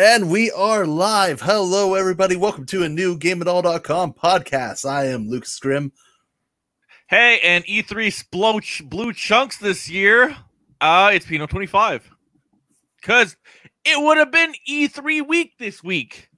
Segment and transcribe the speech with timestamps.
[0.00, 1.42] And we are live.
[1.42, 2.34] Hello, everybody.
[2.34, 4.88] Welcome to a new GameAndAll.com podcast.
[4.88, 5.92] I am Luke Scrim.
[7.08, 10.34] Hey, and E3 blue, blue chunks this year.
[10.80, 12.10] Uh, it's Pino 25.
[12.98, 13.36] Because
[13.84, 16.30] it would have been E3 week this week.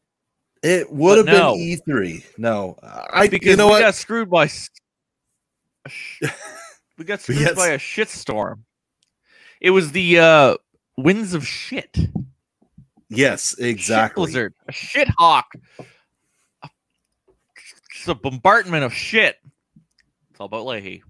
[0.65, 1.55] It would have no.
[1.55, 2.24] been E3.
[2.38, 3.80] No, I Because you know we what?
[3.83, 4.48] got screwed by.
[4.48, 4.70] sh-
[6.98, 7.55] we got screwed Yes.
[7.55, 8.62] by a shitstorm.
[9.60, 10.56] It was the uh,
[10.98, 11.97] winds of shit.
[13.16, 14.25] Yes, Shit exactly.
[14.25, 14.55] blizzard.
[14.69, 15.53] A shit hawk.
[16.65, 19.37] It's a bombardment of shit.
[20.30, 21.03] It's all about Leahy.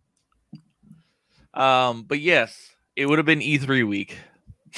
[1.55, 4.16] Um, but yes, it would have been E3 week.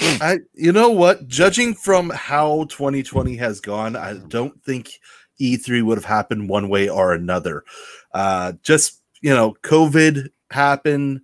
[0.01, 1.27] I, you know what?
[1.29, 4.93] Judging from how 2020 has gone, I don't think
[5.41, 7.65] E3 would have happened one way or another.
[8.13, 11.21] Uh, just you know, COVID happened,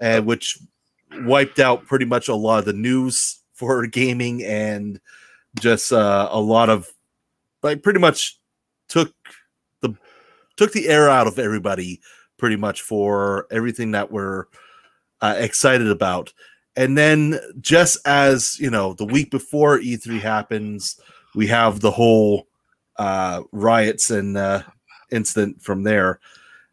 [0.00, 0.58] uh, which
[1.22, 5.00] wiped out pretty much a lot of the news for gaming and
[5.58, 6.88] just uh, a lot of
[7.62, 8.38] like pretty much
[8.88, 9.12] took
[9.82, 9.94] the
[10.56, 12.00] took the air out of everybody
[12.38, 14.46] pretty much for everything that we're
[15.20, 16.32] uh, excited about.
[16.76, 20.98] And then just as you know, the week before E3 happens,
[21.34, 22.46] we have the whole
[22.96, 24.62] uh, riots and uh,
[25.10, 26.20] incident from there.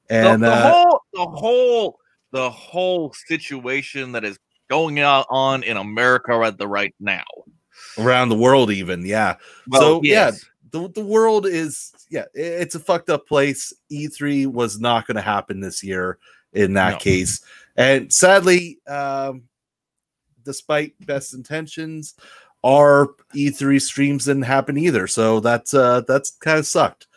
[0.10, 2.00] And the, uh, whole the whole
[2.32, 4.40] the whole situation that is
[4.70, 7.26] going on in America right the right now.
[8.00, 9.36] Around the world, even yeah,
[9.68, 10.32] Well, So, yeah,
[10.72, 13.74] the the world is yeah, it's a fucked up place.
[13.92, 16.18] E3 was not going to happen this year
[16.54, 16.98] in that No.
[17.00, 17.42] case,
[17.76, 19.44] and sadly, um,
[20.44, 22.16] despite best intentions,
[22.64, 25.08] our E3 streams didn't happen either.
[25.08, 27.08] So that's uh that's kind of sucked.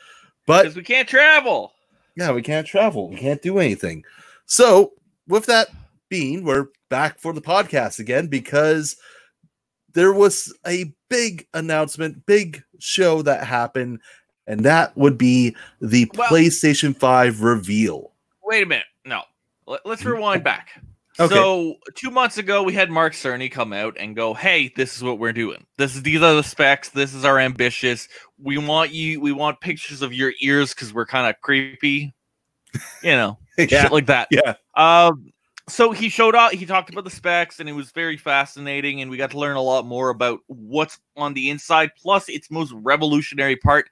[0.47, 1.72] But because we can't travel.
[2.17, 3.09] yeah, we can't travel.
[3.09, 4.05] We can't do anything.
[4.47, 4.92] So,
[5.28, 5.69] with that
[6.09, 8.97] being, we're back for the podcast again because
[9.93, 14.01] there was a big announcement, big show that happened,
[14.47, 18.12] and that would be the Well- PlayStation 5 reveal.
[18.43, 18.87] Wait a minute.
[19.05, 19.23] No.
[19.67, 20.15] Let, us Mhm.
[20.15, 20.71] rewind back.
[21.19, 21.34] Okay.
[21.34, 25.03] So two months ago, we had Mark Cerny come out and go, "Hey, this is
[25.03, 25.67] what we're doing.
[25.77, 26.89] This is these are the specs.
[26.89, 28.09] This is our ambitious.
[28.39, 29.21] We want you.
[29.21, 32.15] We want pictures of your ears because we're kind of creepy,
[33.03, 34.55] you know, shit like that." yeah.
[34.77, 35.31] Um,
[35.70, 39.10] so he showed up, he talked about the specs, and it was very fascinating, and
[39.10, 41.91] we got to learn a lot more about what's on the inside.
[41.97, 43.88] Plus, its most revolutionary part,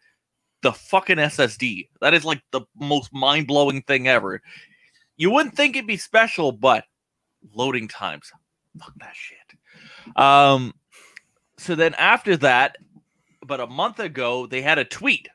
[0.63, 1.89] the fucking SSD.
[2.01, 4.43] That is like the most mind blowing thing ever.
[5.17, 6.85] You wouldn't think it'd be special, but
[7.55, 8.31] loading times,
[8.79, 10.17] fuck that shit.
[10.17, 10.75] Um,
[11.59, 12.77] so then after that,
[13.43, 15.29] about a month ago, they had a tweet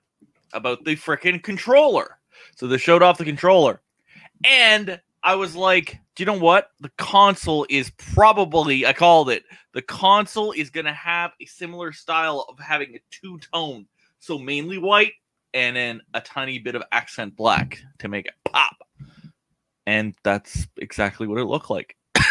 [0.54, 2.20] about the freaking controller.
[2.56, 3.82] So they showed off the controller.
[4.46, 6.70] And I was like, do you know what?
[6.82, 11.94] The console is probably, I called it, the console is going to have a similar
[11.94, 13.88] style of having a two tone.
[14.20, 15.14] So mainly white
[15.54, 18.76] and then a tiny bit of accent black to make it pop.
[19.86, 21.96] And that's exactly what it looked like.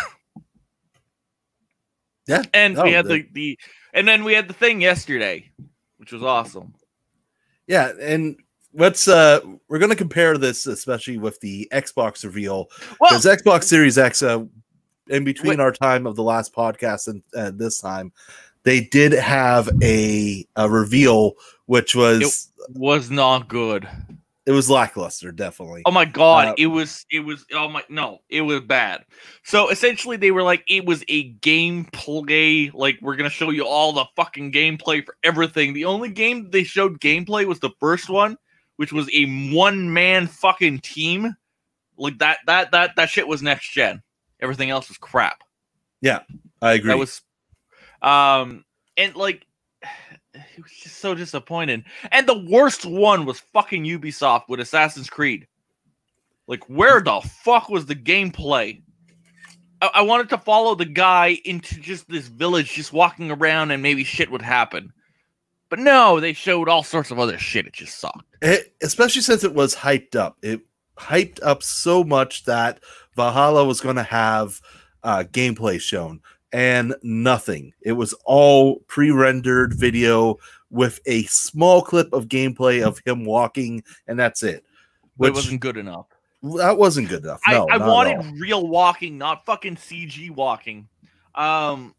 [2.26, 2.42] Yeah.
[2.54, 3.58] And No, we had the- the, the,
[3.94, 5.50] and then we had the thing yesterday,
[5.96, 6.74] which was awesome.
[7.66, 8.36] Yeah, and
[8.74, 12.68] let's uh we're going to compare this especially with the Xbox reveal
[13.00, 14.44] Well, because Xbox Series X, uh,
[15.08, 15.60] in between Wait.
[15.60, 18.12] our time of the last podcast and uh, this time,
[18.62, 21.32] they did have a a reveal
[21.66, 23.88] which was was not good.
[24.46, 25.82] it, was lackluster, definitely.
[25.84, 29.04] Oh my god, Uh, it was it was oh my no, it was bad.
[29.42, 33.66] So essentially they were like it was a gameplay like we're going to show you
[33.66, 35.72] all the fucking gameplay for everything.
[35.72, 38.36] The only game they showed gameplay was the first one,
[38.76, 41.34] which was a one man fucking team.
[41.96, 44.02] Like that that that that shit was next gen.
[44.40, 45.42] Everything else was crap.
[46.00, 46.20] Yeah,
[46.60, 46.88] I agree.
[46.88, 47.20] That was
[48.00, 48.64] um
[48.96, 49.46] and like
[50.34, 51.84] it was just so disappointing.
[52.10, 55.46] And the worst one was fucking Ubisoft with Assassin's Creed.
[56.46, 58.82] Like, where the fuck was the gameplay?
[59.80, 63.82] I, I wanted to follow the guy into just this village, just walking around, and
[63.82, 64.92] maybe shit would happen.
[65.72, 67.66] But no, they showed all sorts of other shit.
[67.66, 68.26] It just sucked.
[68.42, 70.36] It- especially since it was hyped up.
[70.42, 70.60] It
[70.98, 72.78] hyped up so much that
[73.16, 74.60] Valhalla was going to have
[75.02, 76.20] uh, gameplay shown
[76.52, 77.72] and nothing.
[77.80, 80.36] It was all pre-rendered video
[80.68, 84.66] with a small clip of gameplay of him walking, and that's it.
[85.16, 86.04] But it Which wasn't good enough.
[86.42, 87.40] that wasn't good enough.
[87.48, 87.94] No, I, I not at all.
[87.94, 90.86] wanted real walking, not fucking CG walking.
[91.34, 91.94] Um,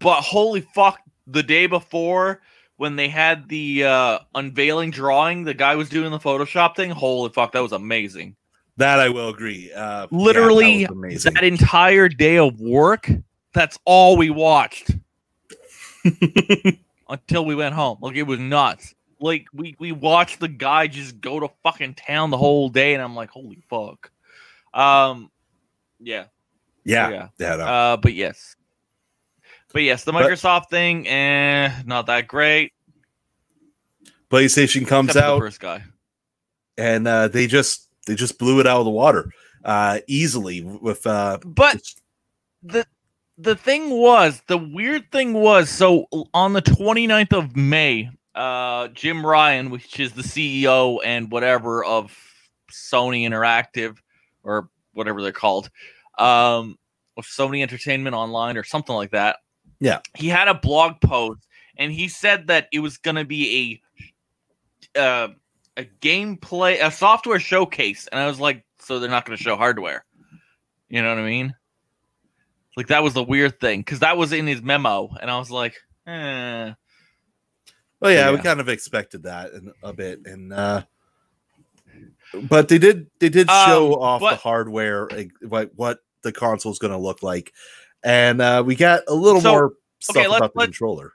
[0.00, 0.98] but holy fuck,
[1.32, 2.42] the day before
[2.76, 6.90] when they had the uh, unveiling drawing, the guy was doing the Photoshop thing.
[6.90, 8.36] Holy fuck, that was amazing.
[8.76, 9.00] that.
[9.00, 9.72] I will agree.
[9.72, 13.10] Uh, yeah, that Literally, that entire day of work,
[13.52, 14.90] that's all we watched.
[17.08, 17.98] until we went home.
[18.00, 18.94] Like it was nuts.
[19.20, 23.02] Like we we watched the guy just go to fucking town the whole day, and
[23.02, 24.10] I'm like, holy fuck.
[24.74, 25.30] Um,
[26.00, 26.24] yeah,
[26.84, 27.28] yeah, yeah.
[27.38, 27.56] yeah.
[27.56, 27.64] no.
[27.64, 28.56] Uh, but yes,
[29.72, 32.72] but yes, the But- Microsoft thing, eh, not that great.
[34.30, 35.34] PlayStation comes except out.
[35.36, 35.84] the first guy.
[36.78, 39.30] and uh, they just they just blew it out of the water
[39.64, 41.82] uh, easily with uh, But
[42.62, 42.86] the
[43.38, 49.24] the thing was, the weird thing was, so on the 29th of May, uh, Jim
[49.24, 52.16] Ryan, which is the CEO and whatever of
[52.70, 53.96] Sony Interactive
[54.44, 55.70] or whatever they're called,
[56.18, 56.78] um,
[57.16, 59.36] of Sony Entertainment Online or something like that.
[59.82, 59.98] Yeah.
[60.14, 61.46] he had a blog post
[61.76, 63.80] and he said that it was going to be
[64.94, 65.28] a uh,
[65.76, 69.56] a gameplay, a software showcase, and I was like, so they're not going to show
[69.56, 70.04] hardware.
[70.88, 71.54] You know what I mean?
[72.76, 75.50] Like that was the weird thing because that was in his memo, and I was
[75.50, 75.74] like,
[76.06, 76.72] eh.
[78.00, 80.82] well yeah, we kind of expected that in, a bit and uh,
[82.48, 86.78] but they did they did show Um, off the hardware like what what the console's
[86.78, 87.52] going to look like
[88.04, 91.12] and uh, we got a little So, more stuff okay, about the let's- controller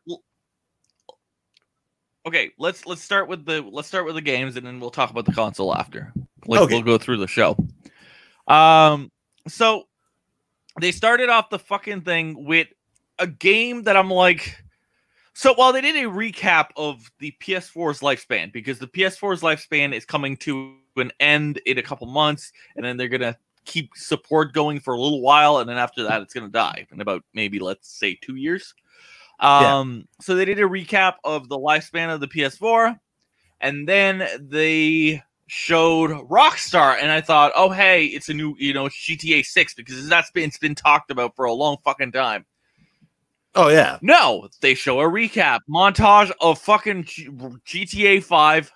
[2.26, 5.10] Okay, let's let's start with the let's start with the games, and then we'll talk
[5.12, 6.12] about the console after.
[6.46, 6.74] Like Okay.
[6.74, 7.56] we'll go through the show.
[8.50, 9.12] Um,
[9.48, 9.88] so
[10.82, 12.68] they started off the fucking thing with
[13.20, 14.62] a game that I'm like.
[15.34, 20.04] So while they did a recap of the PS4's lifespan, because the PS4's lifespan is
[20.04, 24.80] coming to an end in a couple months, and then they're gonna keep support going
[24.80, 27.90] for a little while, and then after that, it's gonna die in about maybe let's
[27.90, 28.74] say two years.
[29.40, 29.78] Yeah.
[29.80, 33.00] Um, so they did a recap of the lifespan of the PS4,
[33.62, 38.86] and then they showed Rockstar, and I thought, oh hey, it's a new, you know,
[38.86, 42.46] GTA 6 because that's been it's been talked about for a long fucking time.
[43.56, 48.72] oh yeah No, they show a recap montage of fucking G- GTA 5.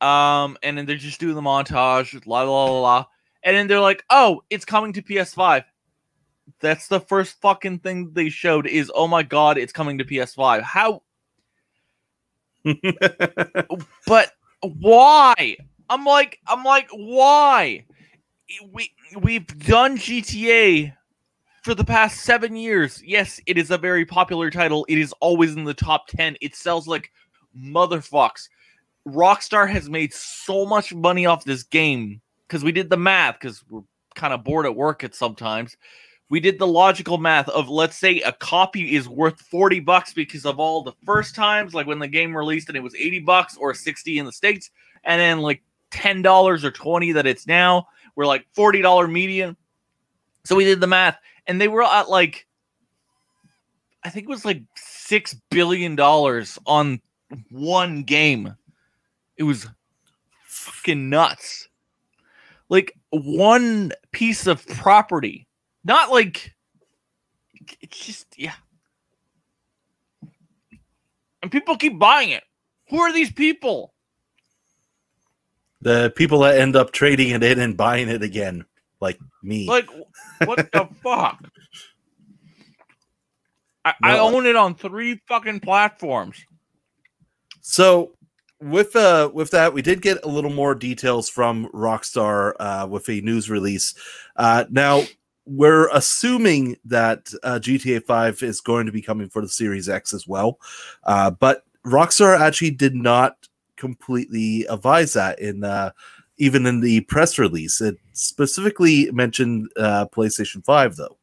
[0.00, 3.04] Um, and then they're just doing the montage, la la la la.
[3.44, 5.64] And then they're like, oh, it's coming to PS5.
[6.60, 10.62] That's the first fucking thing they showed is oh my god, it's coming to PS5.
[10.62, 11.02] How
[14.06, 14.32] but
[14.62, 15.56] why?
[15.90, 17.84] I'm like, I'm like, why?
[18.72, 20.94] We we've done GTA
[21.62, 23.02] for the past seven years.
[23.04, 24.86] Yes, it is a very popular title.
[24.88, 26.36] It is always in the top ten.
[26.40, 27.10] It sells like
[27.58, 28.48] motherfucks.
[29.06, 33.62] Rockstar has made so much money off this game because we did the math because
[33.68, 33.82] we're
[34.14, 35.76] kind of bored at work at sometimes.
[36.30, 40.46] We did the logical math of let's say a copy is worth 40 bucks because
[40.46, 43.56] of all the first times, like when the game released and it was 80 bucks
[43.56, 44.70] or 60 in the States,
[45.04, 47.86] and then like $10 or 20 that it's now.
[48.16, 49.56] We're like $40 median.
[50.44, 52.46] So we did the math, and they were at like
[54.04, 57.00] I think it was like six billion dollars on
[57.50, 58.54] one game.
[59.38, 59.66] It was
[60.44, 61.68] fucking nuts.
[62.68, 65.46] Like one piece of property,
[65.84, 66.54] not like
[67.80, 68.54] it's just yeah.
[71.42, 72.42] And people keep buying it.
[72.88, 73.94] Who are these people?
[75.84, 78.64] the people that end up trading it in and buying it again
[79.00, 79.88] like me Like,
[80.44, 81.44] what the fuck?
[83.84, 86.42] I, I own it on three fucking platforms.
[87.60, 88.12] So
[88.64, 93.08] with uh with that, we did get a little more details from Rockstar uh, with
[93.08, 93.94] a news release.
[94.36, 95.02] Uh, now
[95.46, 100.14] we're assuming that uh, GTA 5 is going to be coming for the Series X
[100.14, 100.58] as well,
[101.04, 103.36] uh, but Rockstar actually did not
[103.76, 105.90] completely advise that in uh,
[106.38, 107.80] even in the press release.
[107.80, 111.18] It specifically mentioned uh, PlayStation 5 though.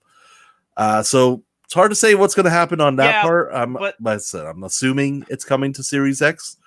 [0.77, 3.49] Uh, so it's hard to say what's going to happen on that Yeah, part.
[3.53, 6.57] I'm, but- like I said, I'm assuming it's coming to Series X.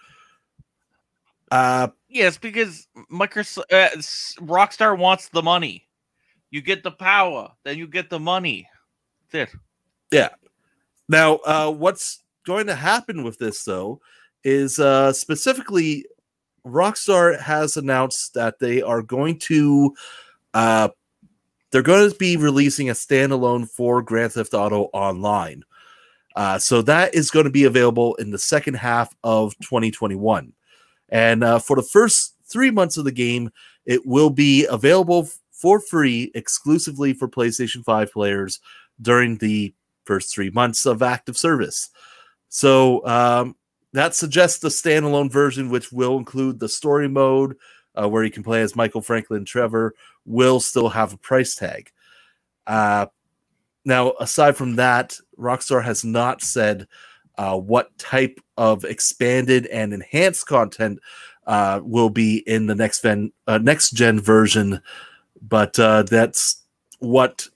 [1.55, 3.91] Uh, Yes, because Microsoft, uh,
[4.45, 5.89] Rockstar wants the money.
[6.53, 8.69] You get the power, then you get the money.
[9.33, 9.59] That's it.
[10.13, 10.29] Yeah.
[11.09, 14.01] Now, uh, what's going to happen with this though
[14.45, 16.07] is uh, specifically
[16.65, 19.93] Rockstar has announced that they are going to
[20.55, 20.91] uh,
[21.73, 25.65] they're going to be releasing a standalone for Grand Theft Auto Online.
[26.37, 30.53] Uh, so that is going to be available in the second half of 2021.
[31.15, 33.51] And uh, for the first three months of the game,
[33.87, 38.59] it will be available for free exclusively for PlayStation 5 players
[39.01, 39.73] during the
[40.05, 41.91] first three months of active service.
[42.49, 43.55] So um,
[43.93, 47.57] that suggests the standalone version, which will include the story mode,
[47.95, 49.95] uh, where you can play as Michael Franklin Trevor,
[50.27, 51.93] will still have a price tag.
[52.67, 53.07] Uh,
[53.85, 56.89] now, aside from that, Rockstar has not said
[57.37, 61.01] uh, what type of expanded and enhanced content
[61.47, 64.81] uh, will be in the next gen uh, next gen version,
[65.43, 66.63] but uh, that's
[67.01, 67.49] what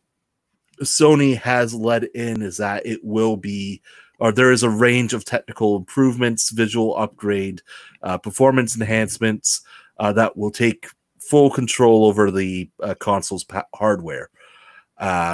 [0.83, 3.81] Sony has led in is that it will be
[4.21, 7.63] or there is a range of technical improvements, visual upgrade,
[8.03, 9.63] uh, performance enhancements
[9.99, 10.89] that will take
[11.21, 12.69] full control over the
[12.99, 14.29] console's pa- hardware.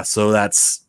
[0.04, 0.86] So that's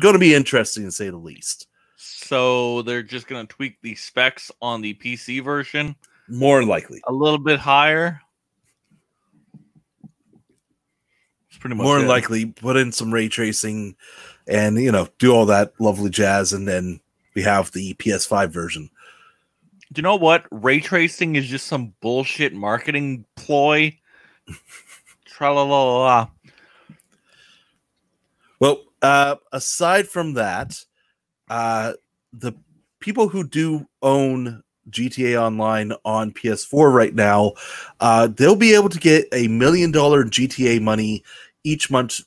[0.00, 1.68] going to be interesting to say the least.
[2.02, 5.94] So they're just going to tweak the specs on the PC version
[6.28, 7.02] More likely.
[7.06, 8.20] a little bit higher.
[11.48, 12.06] It's pretty much More it.
[12.06, 13.96] likely, put in some ray tracing
[14.46, 16.54] and, you know, do all that lovely jazz.
[16.54, 17.00] And then
[17.34, 18.88] we have the PS5 version.
[19.92, 20.46] Do you know what?
[20.50, 23.98] Ray tracing is just some bullshit marketing ploy.
[25.26, 26.28] Tra la la la la.
[28.58, 30.82] Well, uh, aside from that,
[31.50, 31.92] uh,
[32.32, 32.52] the
[33.00, 37.52] people who do own GTA Online on PS4 right now,
[38.00, 41.22] uh, they'll be able to get a million dollar GTA money
[41.64, 42.20] each month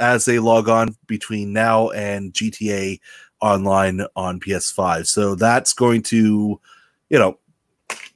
[0.00, 2.98] as they log on between now and GTA
[3.42, 5.06] Online on PS5.
[5.06, 6.60] So that's going to,
[7.10, 7.38] you know,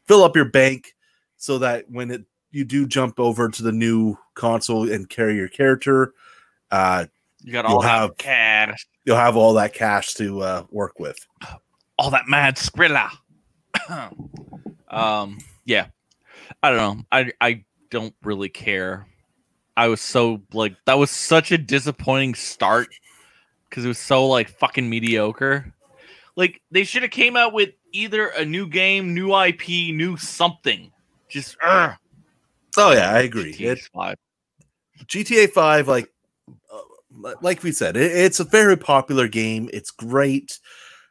[0.06, 0.94] fill up your bank
[1.36, 5.48] so that when it you do jump over to the new console and carry your
[5.48, 6.14] character,
[6.70, 7.06] uh,
[7.42, 11.18] You got all have- cash, you'll have all that cash to uh, work with.
[11.98, 13.10] all that mad Skrilla.
[14.88, 15.86] um, yeah,
[16.62, 17.04] I don't know.
[17.12, 19.06] I I don't really care.
[19.76, 22.88] I was so like that was such a disappointing start
[23.68, 25.72] because it was so like fucking mediocre.
[26.36, 30.90] Like they should have came out with either a new game, new IP, new something.
[31.28, 31.94] Just uh,
[32.76, 33.52] Oh yeah, I agree.
[33.52, 34.16] It, five.
[35.06, 36.08] GTA Five, like
[36.72, 36.78] uh,
[37.42, 39.68] like we said, it, it's a very popular game.
[39.72, 40.58] It's great,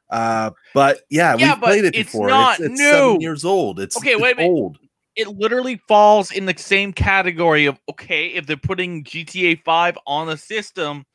[0.10, 2.29] uh, but yeah, Yeah, we've but played it it's before.
[2.29, 2.89] not it's, it's new.
[2.91, 3.79] seven years old.
[3.79, 4.77] It's Okay, it's wait a old.
[5.15, 10.27] it literally falls in the same category of okay, if they're putting GTA 5 on
[10.27, 11.05] the system,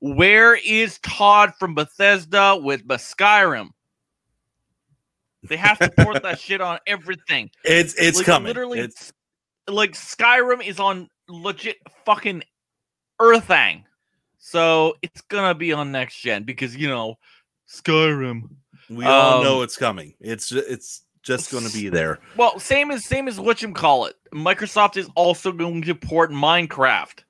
[0.00, 3.70] where is Todd from Bethesda with Skyrim?
[5.48, 7.50] They have to port that shit on everything.
[7.64, 8.48] It's it's Like, coming.
[8.48, 9.12] Literally, It's
[9.68, 12.42] like Skyrim is on legit fucking
[13.20, 13.84] Earthang,
[14.46, 17.16] so it's gonna be on next gen because you know
[17.66, 18.50] Skyrim.
[18.90, 20.12] we all um, know it's coming.
[20.20, 22.20] It's it's just going to be there.
[22.36, 24.16] Well, same as same as what you call it.
[24.34, 27.20] Microsoft is also going to port Minecraft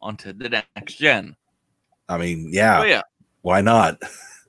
[0.00, 1.34] onto the next gen.
[2.08, 3.02] I mean, yeah, Oh yeah,
[3.40, 4.00] why not?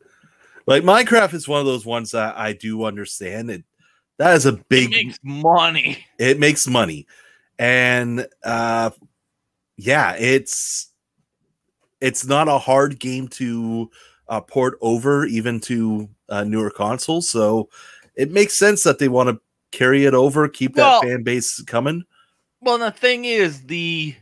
[0.67, 3.50] like Minecraft is one of those ones that I do understand.
[3.50, 3.63] It
[4.20, 6.05] that is a it big makes money.
[6.20, 7.08] it makes money
[7.60, 8.89] and uh
[9.77, 10.93] yeah it's
[12.03, 13.89] it's not a hard game to
[14.27, 17.69] uh, port over even to uh, newer consoles so
[18.15, 19.39] it makes sense that they want to
[19.72, 22.03] carry it over keep Well- that fan base coming
[22.62, 24.15] Well, the thing is, the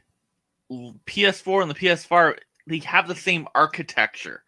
[0.72, 4.44] PS4 and the PS5 they have the same architecture,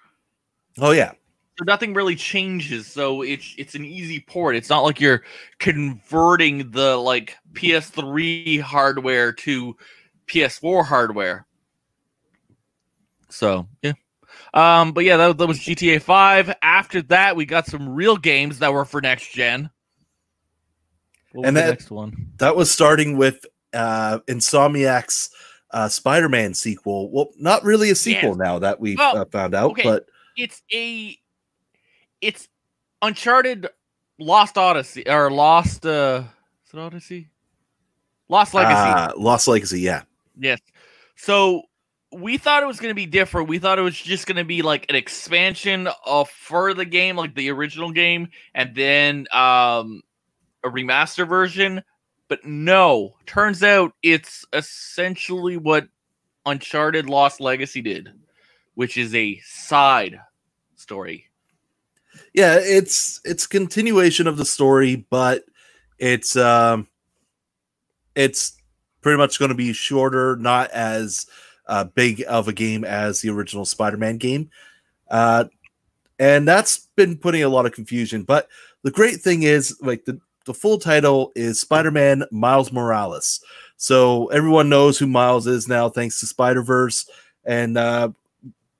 [0.79, 1.11] oh yeah
[1.57, 2.87] so nothing really changes.
[2.87, 4.55] So it's it's an easy port.
[4.55, 5.23] It's not like you're
[5.59, 9.75] converting the like PS3 hardware to
[10.27, 11.45] PS4 hardware.
[13.33, 13.93] So yeah.
[14.53, 16.55] Um, but yeah, that, that was GTA 5.
[16.61, 19.69] After that, we got some real games that were for next gen.
[21.31, 22.31] What And was the that- next one?
[22.37, 25.31] that was starting with uh insomniac's
[25.71, 28.37] uh spider-man sequel well not really a sequel Yes.
[28.37, 29.81] now that we've Well, uh, found out okay.
[29.83, 30.05] but
[30.37, 31.17] It's a
[32.21, 32.47] it's
[33.01, 33.67] Uncharted
[34.19, 36.23] Lost Odyssey or Lost uh
[36.67, 37.29] is it Odyssey?
[38.29, 38.75] Lost Legacy.
[38.75, 40.03] uh, lost legacy yeah
[40.37, 40.59] Yes.
[41.15, 41.63] So
[42.13, 43.49] we thought it was going to be different.
[43.49, 47.15] We thought it was just going to be like an expansion of for the game,
[47.15, 50.01] like the original game, and then um,
[50.63, 51.83] a remaster version.
[52.27, 55.87] But no, turns out it's essentially what
[56.45, 58.09] Uncharted Lost Legacy did,
[58.75, 60.19] which is a side
[60.75, 61.29] story.
[62.33, 65.43] yeah it's it's continuation of the story but
[65.97, 66.87] it's um
[68.15, 68.57] it's
[69.01, 71.25] pretty much going to be shorter not as
[71.67, 74.49] uh, big of a game as the original spider-man game.
[75.09, 75.45] Uh
[76.19, 78.47] and that's been putting a lot of confusion but
[78.83, 83.43] the great thing is like the the full title is spider-man miles morales.
[83.77, 87.09] So everyone knows who miles is now thanks to spider-verse.
[87.45, 88.09] And uh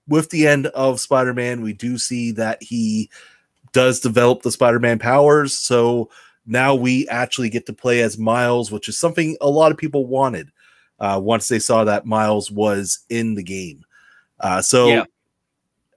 [0.08, 3.10] with the end of spider-man we do see that he
[3.74, 5.54] does develop the Spider-Man powers.
[5.54, 6.10] So
[6.46, 10.06] now we actually get to play as Miles, which is something a lot of people
[10.06, 10.50] wanted
[11.04, 13.84] uh, once they saw that Miles was in the game.
[14.40, 15.04] Uh, so Yeah.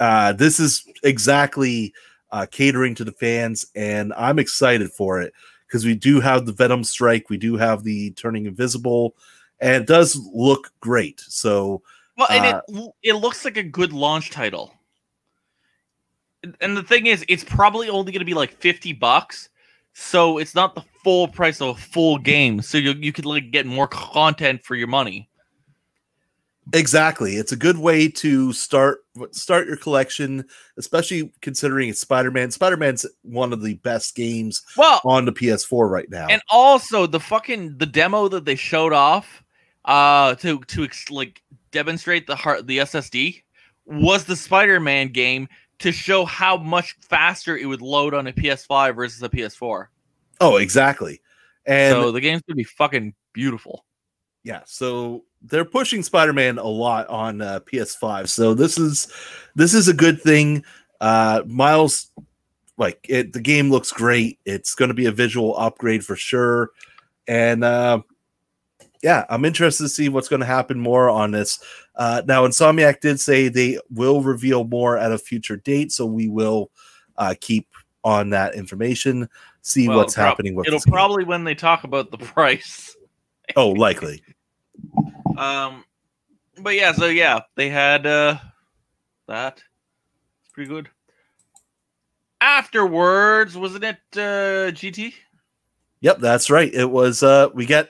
[0.01, 1.95] uh, this is exactly
[2.33, 5.33] uh, catering to the fans, and I'm excited for it
[5.69, 9.15] because we do have the Venom strike, we do have the turning invisible,
[9.61, 11.21] and it does look great.
[11.21, 11.83] So,
[12.19, 14.75] well, and uh, it it looks like a good launch title.
[16.61, 19.51] And the thing is, it's probably only going to be like fifty bucks,
[19.99, 22.61] so it's not the full price of a full game.
[22.61, 25.29] So you you could like get more content for your money.
[26.75, 27.37] Exactly.
[27.37, 28.99] It's a good way to start
[29.31, 30.45] start your collection,
[30.77, 32.51] especially considering it's Spider-Man.
[32.51, 36.27] Spider-Man's one of the best games Well, on the PS4 right now.
[36.29, 39.43] and also the fucking the demo that they showed off
[39.85, 43.43] uh to to ex- like demonstrate the heart the SSD
[43.87, 45.49] was the Spider-Man game
[45.81, 49.87] to show how much faster it would load on a PS5 versus a PS4.
[50.41, 51.21] oh, exactly.
[51.67, 53.85] And so the game's gonna be fucking beautiful.
[54.45, 58.29] yeah, so they're pushing Spider-Man a lot on uh, PS5.
[58.29, 59.13] So this is
[59.55, 60.65] this is a good thing.
[61.01, 62.11] Uh Miles
[62.79, 64.39] like it the game looks great.
[64.45, 66.71] It's going to be a visual upgrade for sure.
[67.29, 68.01] And uh
[69.03, 71.59] yeah, I'm interested to see what's going to happen more on this.
[71.95, 76.29] Uh now Insomniac did say they will reveal more at a future date, so we
[76.29, 76.71] will
[77.17, 77.69] uh keep
[78.05, 79.29] on that information,
[79.63, 80.93] see Well, what's prob- happening with It'll this game.
[80.93, 82.97] probably when they talk about the price.
[83.57, 84.23] Oh, likely.
[85.39, 85.85] Um,
[86.63, 88.39] but yeah, so yeah, they had uh
[89.29, 89.63] that.
[90.43, 90.89] It's pretty good.
[92.41, 95.13] Afterwards, wasn't it uh GT?
[96.01, 96.73] Yep, that's right.
[96.73, 97.89] It was uh we got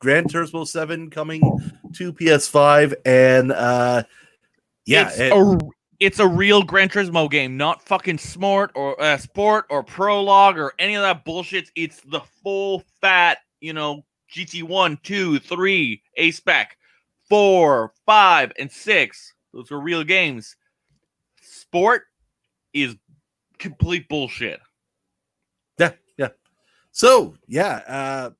[0.00, 1.40] Gran Turismo 7 coming
[1.94, 4.02] to PS5 and uh
[4.86, 5.58] yeah, it's it- a
[6.00, 10.72] it's a real Gran Turismo game, not fucking smart or uh, sport or prologue or
[10.78, 11.70] any of that bullshit.
[11.74, 16.76] It's the full fat, you know, GT one, two, three, A spec,
[17.28, 19.34] four, five, and six.
[19.52, 20.54] Those are real games.
[21.42, 22.04] Sport
[22.72, 22.94] is
[23.58, 24.60] complete bullshit.
[25.80, 26.28] yeah, yeah.
[26.92, 28.30] So, yeah, uh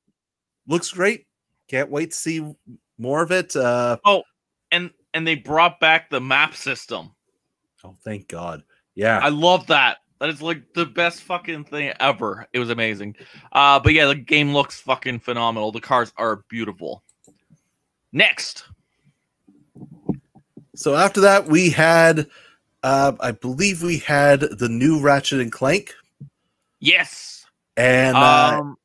[0.68, 1.26] looks great.
[1.68, 2.54] Can't wait to see
[2.98, 3.54] more of it.
[3.56, 3.98] Uh
[4.70, 7.10] And and they brought back the map system.
[7.84, 8.62] oh, thank God.
[8.94, 9.18] Yeah.
[9.22, 9.98] I love that.
[10.20, 12.46] That is like the best fucking thing ever.
[12.52, 13.14] It was amazing.
[13.52, 15.70] Uh, but yeah, the game looks fucking phenomenal.
[15.70, 17.04] The cars are beautiful.
[18.12, 18.64] Next,
[20.74, 22.26] So after that, we had,
[22.82, 25.94] uh, I believe we had the new Ratchet and Clank,
[26.80, 27.44] yes.
[27.76, 28.76] and uh, Um,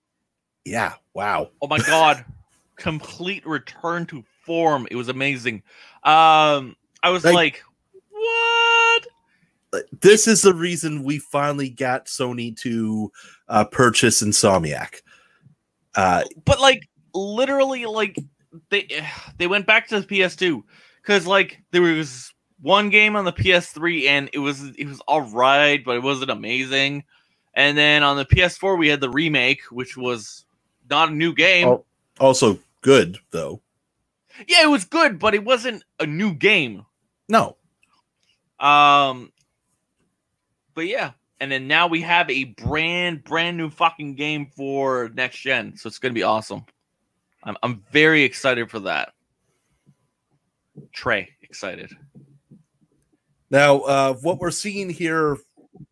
[0.66, 2.26] yeah, wow, oh my god,
[2.76, 4.88] complete return to form.
[4.92, 5.64] It was amazing.
[6.04, 7.64] Um, I was Like- like,
[8.10, 9.08] what?
[10.02, 13.12] this is the reason we finally got Sony to
[13.50, 15.02] uh, purchase Insomniac.
[15.96, 18.18] Uh, But like, literally, like
[18.70, 18.88] they
[19.38, 20.64] they went back to the PS2
[21.02, 25.22] because like there was one game on the PS3 and it was it was all
[25.22, 27.04] right, but it wasn't amazing.
[27.56, 30.46] And then on the PS4 we had the remake, which was
[30.90, 31.68] not a new game.
[31.68, 31.86] Oh.
[32.24, 33.62] Also good though.
[34.48, 36.86] Yeah, it was good, but it wasn't a new game.
[37.30, 37.58] No,
[38.60, 39.32] Um,
[40.74, 45.40] but yeah, and then now we have a brand brand new fucking game for next
[45.40, 46.66] gen, so it's gonna be awesome.
[47.44, 49.14] I'm I'm very excited for that.
[50.92, 51.92] Trey, excited.
[53.50, 55.38] Now, uh, what we're seeing here,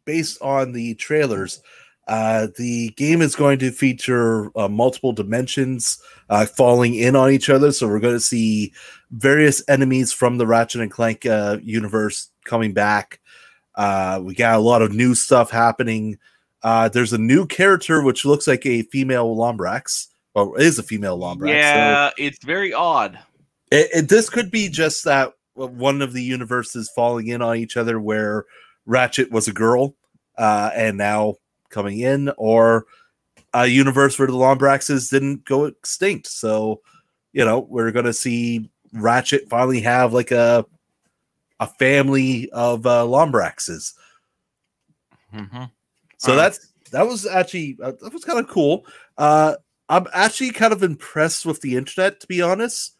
[0.06, 1.62] based on the trailers,
[2.08, 7.50] uh, the game is going to feature uh, multiple dimensions uh, falling in on each
[7.50, 7.72] other.
[7.72, 8.74] So we're going to see
[9.12, 13.20] various enemies from the Ratchet and Clank uh, universe coming back.
[13.76, 16.18] Uh, we got a lot of new stuff happening.
[16.64, 21.18] Uh, there's a new character which looks like a female Lombrax, or is a female
[21.18, 21.40] Lombrax.
[21.40, 23.18] So- yeah, it's very odd.
[23.72, 27.78] it, it, this could be just that one of the universes falling in on each
[27.78, 28.46] other where
[28.86, 29.96] Ratchet was a girl
[30.38, 31.36] uh, and now
[31.72, 32.86] coming in, or
[33.54, 36.28] a universe where the Lombraxes didn't go extinct.
[36.28, 36.82] So,
[37.34, 40.66] you know, we're going to see Ratchet finally have like a
[41.60, 43.94] a family of uh, Lombraxes.
[45.34, 45.72] Mhm.
[46.18, 48.86] So that's that was actually uh, that was kind of cool.
[49.18, 49.56] Uh,
[49.90, 52.96] I'm actually kind of impressed with the internet, to be honest.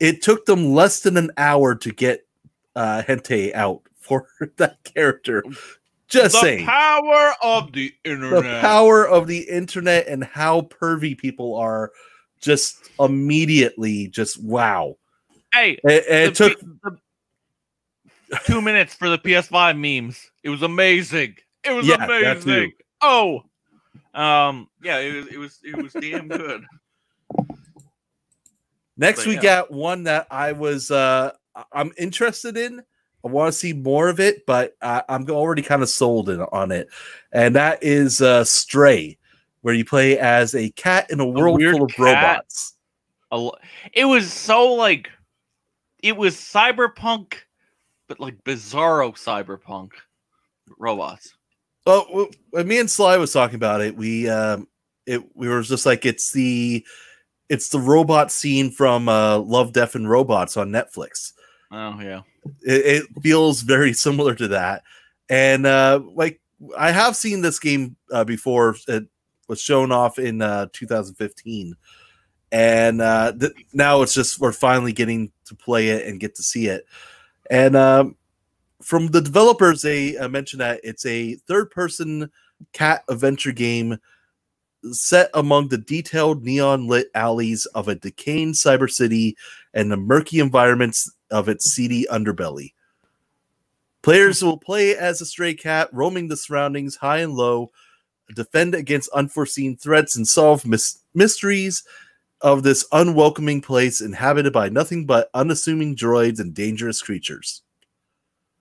[0.00, 2.26] It took them less than an hour to get
[2.74, 5.44] uh, hentai out for that character.
[6.12, 8.42] Just The saying, power of the internet.
[8.42, 11.90] the power of the internet and how pervy people are.
[12.38, 14.96] Just immediately, just wow.
[15.54, 16.98] hey, It, took P- the-
[18.46, 20.30] two minutes for the PS5 memes.
[20.42, 21.36] It was amazing.
[21.64, 22.72] It was Yeah, amazing.
[23.00, 23.44] Oh,
[24.12, 26.64] um, yeah, it was, it was, it was damn good.
[28.96, 29.40] Next, But we yeah.
[29.40, 31.32] got one that I was uh
[31.72, 32.82] I'm interested in,
[33.24, 36.40] I want to see more of it, but I, I'm already kind of sold in,
[36.40, 36.88] on it.
[37.32, 39.18] And that is uh, Stray,
[39.60, 41.98] where you play as a cat in a world full of cat.
[41.98, 42.74] robots.
[43.30, 43.50] A
[43.92, 45.08] It was so like,
[46.02, 47.34] it was cyberpunk,
[48.08, 49.92] but like bizarro cyberpunk
[50.78, 51.34] robots.
[51.86, 54.68] Well, when me and Sly was talking about it, we um,
[55.06, 56.84] it we were just like it's the
[57.48, 61.32] it's the robot scene from uh, Love, Death, and Robots on Netflix.
[61.72, 62.20] Oh yeah.
[62.62, 64.82] it, it feels very similar to that.
[65.28, 66.40] And uh like
[66.78, 68.76] i have seen this game uh, before.
[68.86, 69.04] It
[69.48, 71.74] was shown off in uh 2015
[72.52, 76.42] and uh th- now it's just we're finally getting to play it and get to
[76.42, 76.86] see it.
[77.50, 78.16] And um
[78.82, 82.30] from the developers they uh, mentioned that it's a third person
[82.72, 83.98] cat adventure game
[84.90, 89.36] set among the detailed neon lit alleys of a decaying cyber city
[89.74, 92.74] and the murky environments of its seedy underbelly.
[94.02, 97.70] Players will play as a stray cat, roaming the surroundings high and low,
[98.34, 101.84] defend against unforeseen threats, and solve mys- mysteries
[102.40, 107.62] of this unwelcoming place inhabited by nothing but unassuming droids and dangerous creatures.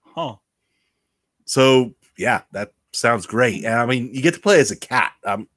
[0.01, 0.35] Huh.
[1.45, 3.65] So, yeah, that sounds great.
[3.65, 5.13] And I mean, you get to play as a cat.
[5.25, 5.47] I'm,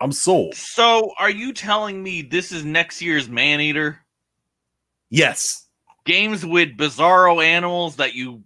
[0.00, 0.54] I'm sold.
[0.54, 3.98] So are you telling me this is next year's Maneater?
[5.08, 5.65] Yes.
[6.06, 8.42] Games with bizarro animals that you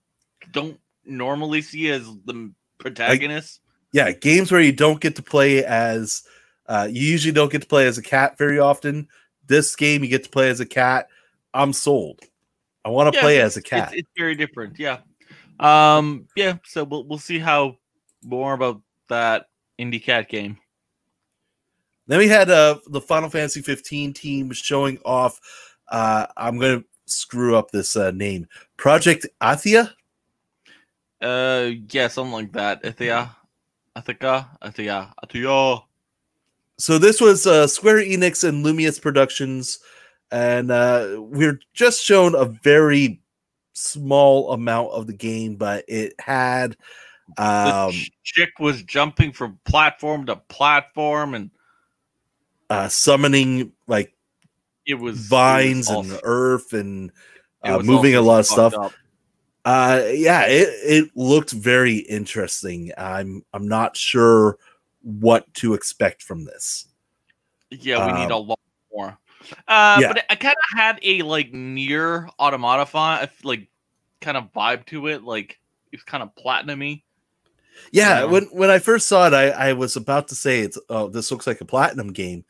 [0.51, 3.61] don't normally see as the protagonists?
[3.93, 6.23] yeah, games where you don't get to play as
[6.67, 9.09] uh, you usually don't get to play as a cat very often.
[9.47, 11.09] This game you get to play as a cat.
[11.53, 12.21] I'm sold.
[12.85, 13.89] I want to Yeah, play as a cat.
[13.93, 14.79] It's, it's very different.
[14.79, 14.99] Yeah.
[15.59, 16.29] Um.
[16.37, 16.59] Yeah.
[16.65, 17.77] So we'll we'll see how
[18.23, 19.47] more about that
[19.79, 20.57] indie cat game.
[22.07, 25.41] then we had uh, the Final Fantasy 15 team showing off.
[25.89, 28.47] Uh, I'm gonna screw up this uh, name.
[28.77, 29.93] Project Athia.
[31.21, 31.71] Uh.
[31.91, 32.09] Yeah.
[32.09, 32.83] Something like that.
[32.83, 33.35] Athia.
[33.97, 34.49] Athika.
[34.63, 35.13] Athia.
[35.25, 35.83] Athia.
[36.79, 39.81] So this was uh, Square Enix and Luminous Productions,
[40.31, 43.21] and uh, we're just shown a very
[43.75, 46.77] small amount of the game, but it had
[47.37, 51.51] The um, ch- chick was jumping from platform to platform, and
[52.71, 54.15] uh, summoning like
[54.91, 57.11] it was it was vines and earth and
[57.63, 58.75] uh, moving a lot of stuff.
[58.75, 58.93] up.
[59.65, 62.93] Uh, yeah, it, it looked very interesting.
[62.97, 64.59] I'm I'm not sure
[65.03, 66.87] what to expect from this.
[67.71, 68.61] Yeah, we need Um, a lot
[68.93, 69.19] more.
[69.69, 70.13] Uh, yeah.
[70.13, 73.69] but I kind of had a like NieR Automata fi- like
[74.21, 75.23] kind of vibe to it.
[75.25, 75.59] Like
[75.93, 77.03] it's kind of platinumy.
[77.93, 78.25] Yeah, Yeah.
[78.25, 81.31] when when I first saw it, I, I was about to say it's oh this
[81.31, 82.45] looks like a platinum game,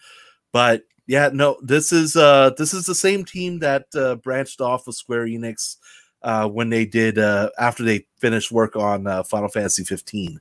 [0.53, 4.87] but yeah, no, this is uh this is the same team that uh, branched off
[4.87, 5.77] of Square Enix
[6.23, 10.41] uh, when they did uh, after they finished work on uh, Final Fantasy 15.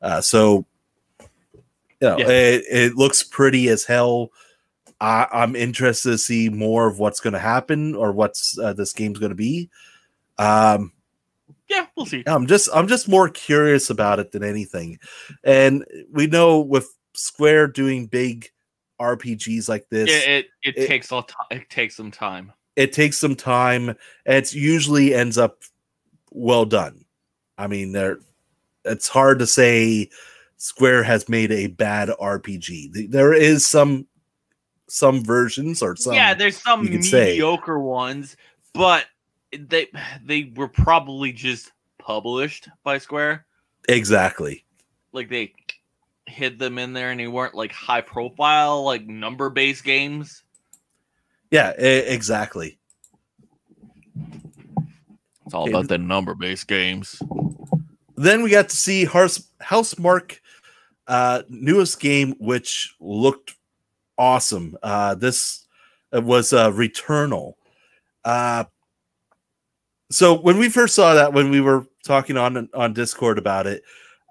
[0.00, 0.64] Uh, so
[1.20, 1.26] you
[2.02, 2.28] know, Yeah.
[2.28, 4.30] it, it looks pretty as hell.
[5.00, 8.92] I, I'm interested to see more of what's going to happen or what's uh, this
[8.92, 9.68] game's going to be.
[10.38, 10.92] Um,
[11.68, 12.22] Yeah, we'll see.
[12.24, 15.00] I'm just I'm just more curious about it than anything.
[15.42, 18.48] And we know with Square doing big
[19.00, 22.52] RPGs like this, It it, it, it- takes a ti- it takes some time.
[22.76, 25.58] it takes some time it's usually ends up
[26.30, 27.04] well done.
[27.56, 28.18] I mean, there
[28.84, 30.08] it's hard to say
[30.56, 33.10] Square has made a bad RPG.
[33.10, 34.06] There is some
[34.88, 37.30] some versions or some yeah, there's some could say.
[37.32, 38.36] mediocre ones,
[38.74, 39.06] but
[39.52, 39.88] they
[40.24, 43.44] they were probably just published by Square.
[43.88, 44.64] exactly.
[45.12, 45.52] Like they
[46.28, 50.42] hid them in there, and they weren't like high profile, like number based games.
[51.50, 52.78] Yeah, exactly.
[55.46, 57.20] It's all Okay, about the number based games.
[58.16, 60.38] then we got to see House Housemarque
[61.06, 63.56] uh newest game which looked
[64.18, 64.76] awesome.
[64.82, 65.66] Uh this
[66.12, 67.54] was uh Returnal.
[68.24, 68.64] Uh
[70.10, 73.82] so when we first saw that when we were talking on on Discord about it,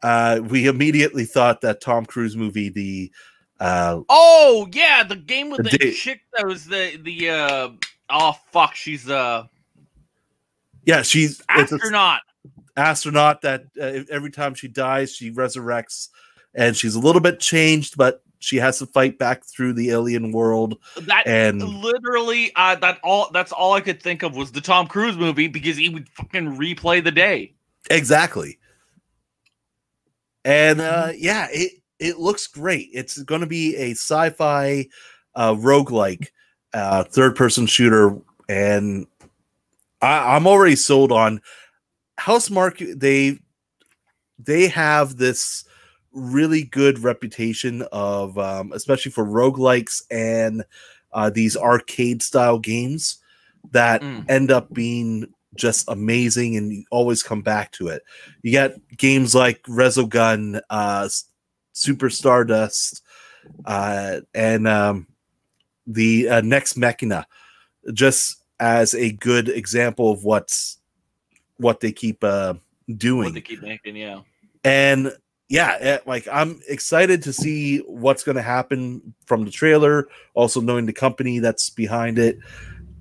[0.03, 3.11] uh we immediately thought that Tom Cruise movie the
[3.59, 7.69] uh Oh yeah, the game with The the chick that was the the uh
[8.09, 9.45] oh fuck, she's uh
[10.85, 12.21] yeah, she's astronaut.
[12.77, 16.09] astronaut that uh, every time she dies she resurrects
[16.53, 20.31] and she's a little bit changed but she has to fight back through the alien
[20.31, 24.61] world That and literally uh that all that's all I could think of was the
[24.61, 27.55] Tom Cruise movie because he would fucking replay the day.
[27.89, 28.59] Exactly.
[30.47, 32.89] And uh yeah, it it looks great.
[32.93, 34.87] It's going to be a sci-fi
[35.35, 36.27] uh roguelike
[36.73, 39.07] uh third person shooter and
[40.01, 41.41] I, I'm already sold on
[42.17, 42.97] Housemarque.
[42.97, 43.39] They
[44.39, 45.65] they have this
[46.13, 50.63] really good reputation of, um, especially for roguelikes and
[51.11, 53.17] uh, these arcade style games
[53.71, 54.29] that Mm.
[54.29, 58.03] end up being just amazing and you always come back to it.
[58.41, 61.09] You got games like Resogun, uh,
[61.73, 63.03] Super Stardust,
[63.65, 65.07] uh, and um,
[65.85, 67.27] the uh, Nex Machina,
[67.93, 70.79] just as a good example of what's
[71.57, 72.53] what they keep uh,
[72.95, 74.21] doing What they keep making, yeah.
[74.63, 75.11] and
[75.49, 80.59] yeah eh, like i'm excited to see what's going to happen from the trailer also
[80.59, 82.37] knowing the company that's behind it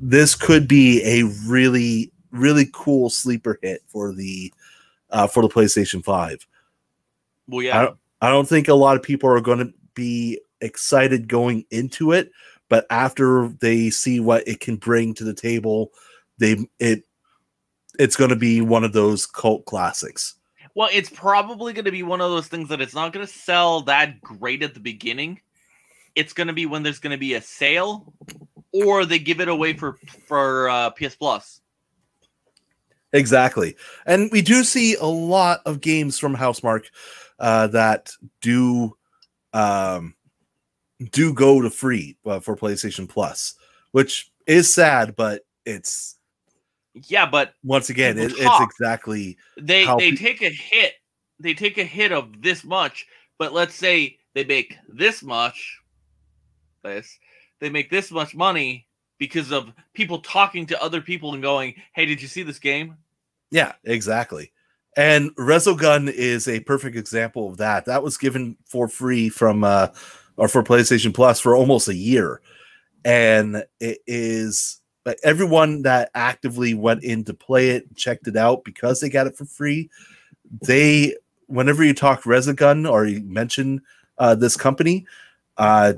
[0.01, 4.53] this could be a really really cool sleeper hit for the
[5.11, 6.47] uh for the playstation 5
[7.49, 7.83] Well, I, yeah.
[7.83, 12.13] don't, I don't think a lot of people are going to be excited going into
[12.13, 12.31] it
[12.69, 15.93] but after they see what it can bring to the table
[16.39, 17.05] they it
[17.99, 20.35] it's going to be one of those cult classics
[20.75, 23.33] Well, it's probably going to be one of those things that it's not going to
[23.33, 25.41] sell that great at the beginning.
[26.15, 28.13] It's going to be when there's going to be a sale,
[28.73, 29.97] or they give it away for
[30.27, 31.63] for uh, PS Plus.
[33.13, 33.77] Exactly.
[34.05, 36.87] And we do see a lot of games from Housemarque
[37.39, 38.97] uh, that do
[39.53, 40.15] um,
[41.11, 43.55] do go to free uh, for PlayStation Plus,
[43.93, 46.19] which is sad, but it's
[47.07, 50.95] Yeah, but once again, it, it's exactly they they pe- take a hit.
[51.39, 53.07] They take a hit of this much,
[53.39, 55.79] but let's say they make this much.
[56.83, 57.19] This
[57.61, 58.86] they make this much money
[59.19, 62.97] because of people talking to other people and going, "Hey, did you see this game?"
[63.51, 64.53] yeah, exactly.
[64.97, 67.85] And Resogun is a perfect example of that.
[67.85, 69.89] That was given for free from uh
[70.37, 72.41] or for PlayStation Plus for almost a year.
[73.05, 74.81] And it is
[75.23, 79.37] everyone that actively went in to play it, checked it out because they got it
[79.37, 79.89] for free.
[80.63, 81.15] They
[81.47, 83.83] whenever you talk Resogun or you mention
[84.19, 85.07] uh this company,
[85.59, 85.93] uh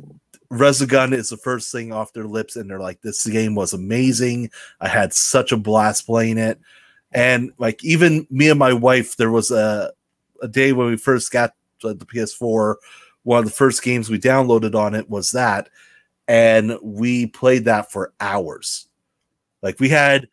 [0.53, 4.51] Resogun is the first thing off their lips, and they're like, This game was amazing.
[4.81, 6.59] I had such a blast playing it.
[7.13, 9.93] And like even me and my wife there was a,
[10.43, 12.77] a day when we first got the the ps4
[13.23, 15.69] one of the first games we downloaded on it was that
[16.27, 18.89] and we played that for hours.
[19.63, 20.29] Like we had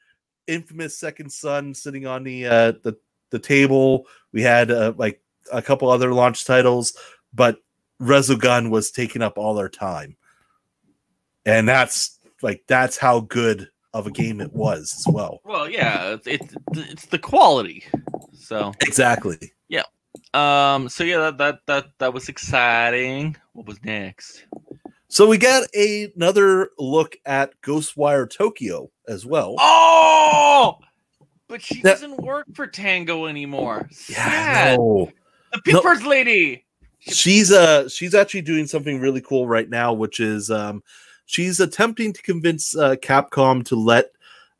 [0.47, 2.97] infamous second son sitting on the uh the,
[3.30, 4.06] the table.
[4.32, 6.97] We had uh, like a couple other launch titles
[7.34, 7.60] but
[8.01, 10.15] resogun was taking up all our time
[11.45, 16.17] and that's like that's how good of a game it was as well Well, yeah,
[16.25, 17.84] it's it's, the quality.
[18.34, 19.84] So, exactly Yeah.
[20.34, 23.36] um, so yeah, that that that that was exciting.
[23.53, 24.45] What was next?
[25.08, 29.55] So we got a, another look at Ghostwire Tokyo as well.
[29.60, 30.77] Oh,
[31.47, 33.88] but she That- doesn't work for Tango anymore.
[34.10, 34.77] yeah, Sad.
[34.77, 35.10] no.
[35.53, 36.65] The Pippers lady.
[37.07, 40.83] She's uh she's actually doing something really cool right now, which is um
[41.25, 44.11] she's attempting to convince uh, Capcom to let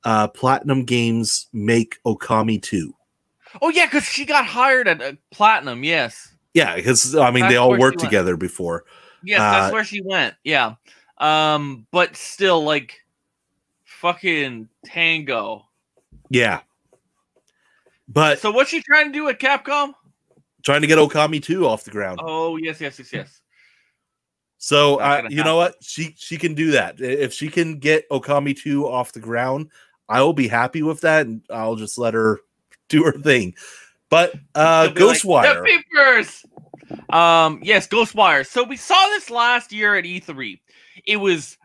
[0.04, 2.94] uh, Platinum Games make Okami 2.
[3.62, 5.84] Oh yeah, because she got hired at uh, Platinum.
[5.84, 8.00] Yes, Yeah, because I mean they all worked went.
[8.00, 8.86] together before.
[9.24, 10.36] yes, Uh, that's where she went.
[10.44, 10.76] Yeah,
[11.18, 13.00] um, but still, like,
[13.86, 15.66] fucking Tango.
[16.30, 16.62] Yeah.
[18.08, 19.94] But So what's she trying to do at Capcom?
[20.66, 22.20] Trying to get Okami 2 off the ground.
[22.22, 23.42] Oh yes, yes, yes, yes.
[24.58, 25.76] So Not uh, gonna you know what?
[25.82, 27.00] She she can do that.
[27.00, 29.70] If she can get Okami 2 off the ground,
[30.10, 32.40] I will be happy with that and I'll just let her
[32.90, 33.56] do her thing.
[34.10, 36.44] But uh They'll like, Ghostwire.
[37.10, 38.46] Um, yes, Ghostwire.
[38.46, 40.60] So we saw this last year at E3.
[41.06, 41.58] It was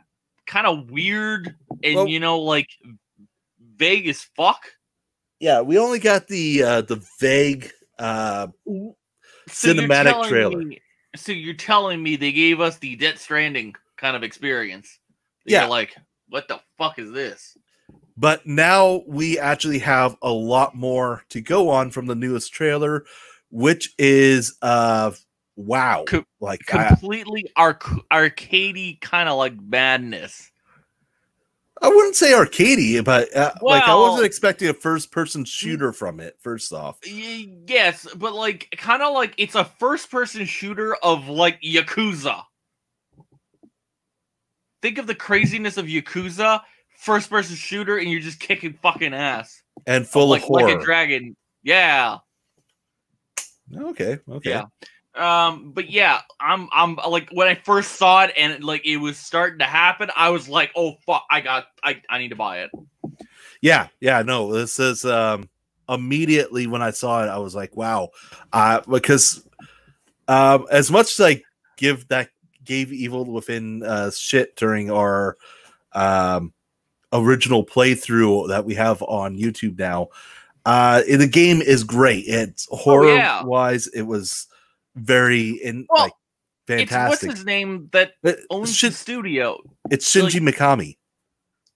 [0.47, 2.69] kind of weird and Well- you know, like
[3.77, 4.61] vague as fuck.
[5.39, 8.95] yeah, we only got the uh the vague uh So
[9.49, 10.59] Cinematic trailer.
[10.59, 10.81] me-
[11.17, 14.99] so you're telling me they gave us the Death Stranding kind of experience?
[15.45, 15.67] Yeah.
[15.67, 15.97] Like,
[16.29, 17.57] what the fuck is this?
[18.17, 23.05] but now we actually have a lot more to go on from the newest trailer,
[23.51, 25.11] which is uh
[25.57, 26.05] wow.
[26.07, 30.50] Co- like I, Completely arc- arcadey kind of like madness.
[31.83, 36.21] I wouldn't say arcadey, but uh, like I wasn't expecting a first person shooter from
[36.21, 36.99] it, first off.
[37.07, 42.43] Yes, but like kind of like it's a first person shooter of like Yakuza.
[44.83, 46.61] Think of the craziness of Yakuza,
[46.99, 49.63] first person shooter, and you're just kicking fucking ass.
[49.87, 50.69] And full like, of horror.
[50.69, 51.35] like a dragon.
[51.63, 52.19] Yeah.
[53.75, 54.51] okay, okay.
[54.51, 54.65] Yeah.
[55.15, 59.19] Um, but yeah, I'm I'm like when I first saw it and like it was
[59.19, 62.61] starting to happen, I was like, oh fuck, I got I, I need to buy
[62.61, 62.71] it.
[63.61, 65.49] Yeah, yeah, no, this is um
[65.89, 68.11] immediately when I saw it, I was like, wow.
[68.53, 69.47] Uh because
[70.29, 71.43] um as much as I
[71.77, 72.31] give that
[72.65, 75.37] gave Evil Within uh shit during our
[75.93, 76.53] um
[77.13, 80.09] original playthrough that we have on YouTube now.
[80.65, 82.27] Uh the game is great.
[82.29, 83.43] It's horror Oh, yeah.
[83.43, 84.47] wise, it was
[85.01, 86.13] very in Well, like
[86.67, 87.29] fantastic.
[87.29, 89.59] what's his name that It- owns Shin- the studio.
[89.91, 90.97] it's Shinji Mikami.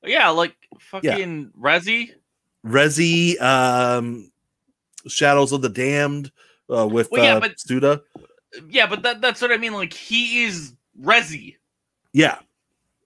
[0.05, 2.11] Yeah, like fucking Resi.
[2.67, 4.31] Resi, um,
[5.07, 6.31] Shadows of the Damned,
[6.71, 8.03] uh, with Well, yeah, uh, but- Suda.
[8.69, 9.73] Yeah, but that, that's what I mean.
[9.73, 11.57] Like he is Resi.
[12.13, 12.39] Yeah,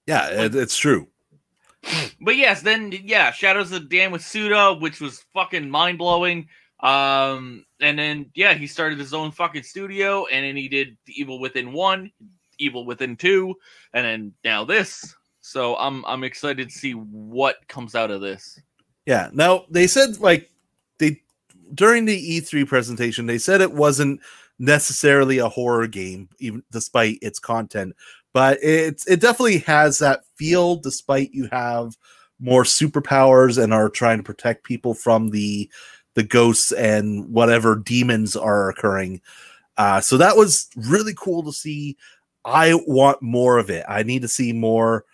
[0.06, 1.08] yeah, it, it's true.
[2.20, 6.48] But yes, then yeah, Shadows of the Damned with Suda, which was fucking mind blowing.
[6.80, 11.20] Um, and then yeah, he started his own fucking studio, and then he did the
[11.20, 12.10] Evil Within one,
[12.58, 13.54] Evil Within two,
[13.92, 15.14] and then now this.
[15.40, 18.60] So I'm I'm excited to see what comes out of this.
[19.06, 19.30] Yeah.
[19.32, 20.50] Now they said like
[20.98, 21.22] they
[21.74, 24.20] during the E3 presentation they said it wasn't
[24.58, 27.94] necessarily a horror game, even despite its content,
[28.32, 31.96] but it's it definitely has that feel, despite you have
[32.40, 35.70] more superpowers and are trying to protect people from the
[36.18, 39.20] the ghosts and whatever demons are occurring.
[39.76, 41.96] Uh, so that was really cool to see.
[42.44, 43.84] I want more of it.
[43.88, 45.04] I need to see more,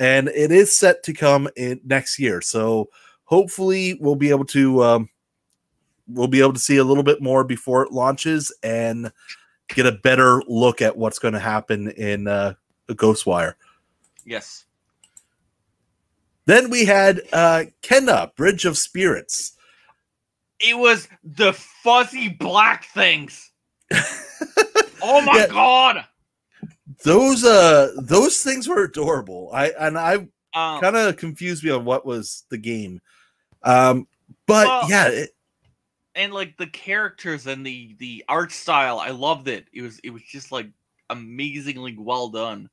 [0.00, 2.40] and it is set to come in next year.
[2.40, 2.88] So
[3.22, 5.08] hopefully, we'll be able to um,
[6.08, 9.12] we'll be able to see a little bit more before it launches and
[9.68, 12.54] get a better look at what's going to happen in uh,
[12.88, 13.54] Ghostwire.
[14.26, 14.64] Yes.
[16.46, 19.52] Then we had uh, Kena Bridge of Spirits.
[20.60, 23.50] It was the fuzzy black things.
[25.02, 25.46] oh my Yeah.
[25.48, 26.04] god.
[27.04, 29.50] Those uh those things were adorable.
[29.52, 30.14] I and I
[30.54, 33.00] Um, kind of confused me on what was the game.
[33.62, 34.08] Um,
[34.46, 35.30] but Well- yeah, it,
[36.14, 39.66] and like the characters and the the art style, I loved it.
[39.72, 40.68] It was it was just like
[41.10, 42.68] amazingly well done.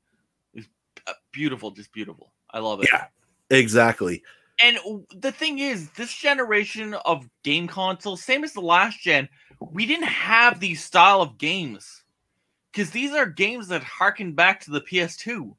[0.54, 0.66] It was
[1.08, 2.34] uh, beautiful, just beautiful.
[2.52, 2.90] I love it.
[2.92, 3.06] yeah,
[3.52, 4.24] exactly.
[4.62, 4.78] And
[5.14, 9.28] the thing is, this generation of game consoles, same as the last gen,
[9.60, 12.04] we didn't have these style of games
[12.72, 15.56] because these are games that harken back to the PS2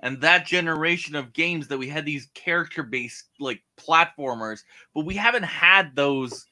[0.00, 4.60] and that generation of games that we had these character-based like platformers,
[4.94, 6.46] but we haven't had those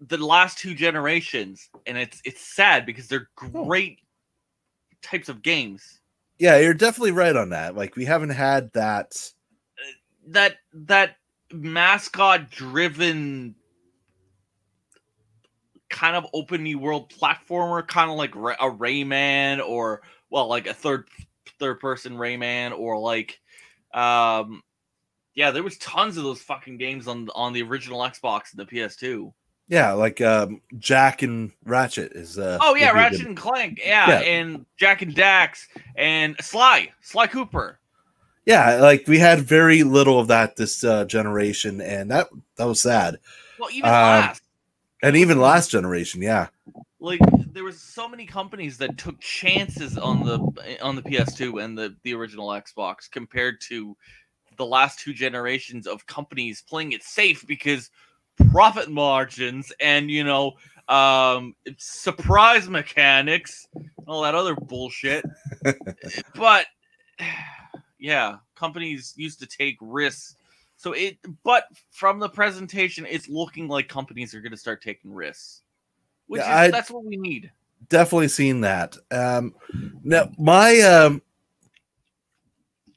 [0.00, 3.64] the last two generations, and it's it's sad because they're oh.
[3.64, 3.98] great
[5.02, 6.00] types of games.
[6.38, 7.76] Yeah, you're definitely right on that.
[7.76, 9.12] Like we haven't had that.
[10.28, 11.16] That that
[11.52, 13.54] mascot driven
[15.90, 21.06] kind of open world platformer kind of like a rayman or well like a third
[21.60, 23.38] third person rayman or like
[23.92, 24.60] um
[25.34, 28.64] yeah there was tons of those fucking games on on the original xbox and the
[28.66, 29.32] ps2
[29.68, 32.38] Yeah, like um, Jack and Ratchet is.
[32.38, 34.20] Uh, oh yeah would be a ratchet and clank yeah, Yeah.
[34.20, 37.78] and Jak and Dax and sly sly cooper
[38.46, 42.80] Yeah, like we had very little of that this uh, generation, and that that was
[42.80, 43.18] sad.
[43.58, 44.42] well even Um, last.
[45.02, 46.48] And even last generation, yeah,
[46.98, 47.20] like
[47.52, 50.38] there was so many companies that took chances on the
[50.82, 53.96] on the PS2 and the the original Xbox compared to
[54.56, 57.90] the last two generations of companies playing it safe because
[58.50, 60.52] profit margins and you know
[60.88, 63.66] um surprise mechanics
[64.06, 65.24] all that other bullshit.
[66.34, 66.66] But
[68.04, 70.36] yeah companies used to take risks
[70.76, 75.12] so it but from the presentation it's looking like companies are going to start taking
[75.12, 75.62] risks
[76.26, 77.50] which Yeah, is I- that's what we need
[77.88, 78.96] definitely seen that.
[79.10, 79.54] Um,
[80.02, 81.22] now my um,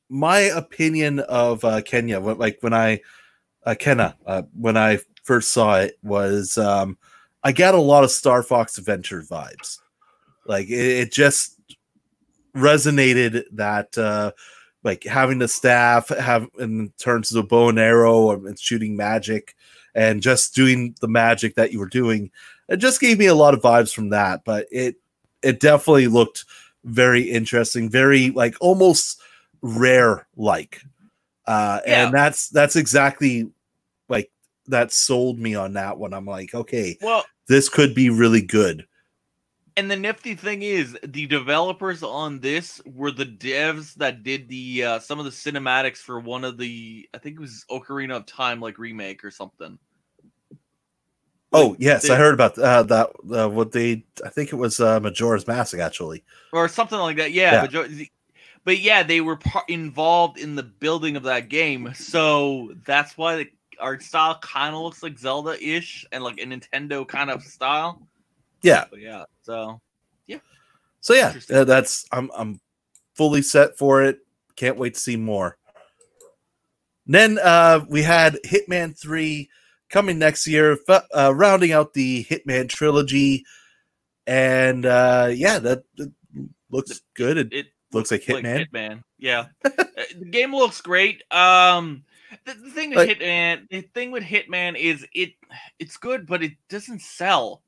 [0.10, 3.02] my opinion of uh, Kenya, like when I
[3.66, 6.98] uh, Kena, uh, when I first saw it, was um,
[7.44, 9.80] I got a lot of Star Fox Adventure vibes.
[10.46, 11.60] Like it, it just
[12.56, 14.32] resonated that uh,
[14.88, 19.54] like having the staff have in terms of bow and arrow and shooting magic
[19.94, 22.32] and just doing the magic that you were doing
[22.70, 24.46] it just gave me a lot of vibes from that.
[24.46, 24.96] But it
[25.44, 26.46] it definitely looked
[26.86, 29.20] very interesting very like almost
[29.62, 30.82] rare like
[31.48, 32.06] uh Yeah.
[32.06, 33.52] and that's that's exactly
[34.08, 34.32] like
[34.68, 36.14] that sold me on that one.
[36.14, 38.87] I'm like okay well this could be really good
[39.78, 44.84] and the nifty thing is the developers on this were the devs that did the
[44.84, 48.26] uh, some of the cinematics for one of the i think it was ocarina of
[48.26, 49.78] time like remake or something
[51.54, 54.56] oh Like, yes they- i heard about uh, that uh, what they i think it
[54.58, 56.24] was uh majora's mask actually
[56.54, 57.32] or something like that.
[57.34, 57.82] Yeah, Yeah.
[57.86, 57.92] But,
[58.64, 63.36] but yeah, they were par- involved in the building of that game, so that's why
[63.38, 63.48] the
[63.80, 68.08] art style kind of looks like Zelda ish and like a Nintendo kind of style.
[68.62, 68.86] Yeah.
[68.90, 69.80] But yeah, so
[70.28, 70.40] yeah.
[71.02, 71.34] So yeah,
[71.64, 72.60] that's I'm I'm
[73.16, 74.20] fully set for it.
[74.56, 75.58] Can't wait to see more.
[77.06, 79.50] Then uh, we had Hitman Three
[79.90, 83.46] coming next year, uh, rounding out the Hitman trilogy,
[84.26, 86.12] and uh, yeah, that, that
[86.70, 87.38] looks good.
[87.38, 88.68] It, it looks like like Hitman.
[88.70, 89.04] Hitman.
[89.18, 89.70] Yeah, Uh,
[90.20, 91.24] the game looks great.
[91.32, 92.04] Um,
[92.46, 95.32] the, the thing with Like- Hitman, the thing with Hitman is it
[95.80, 97.62] it's good, but it doesn't sell.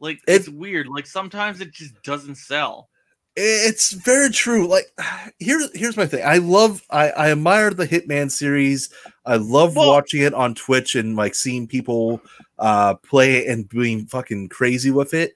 [0.00, 0.88] Like It- it's weird.
[0.88, 2.88] Like sometimes it just doesn't sell.
[3.36, 4.66] It's very true.
[4.66, 4.86] Like
[5.38, 6.24] here, here's my thing.
[6.26, 8.88] I love, I, I admire the Hitman series.
[9.24, 12.20] I love Well- watching it on Twitch and like seeing people
[12.58, 15.34] uh play it and being fucking crazy with it.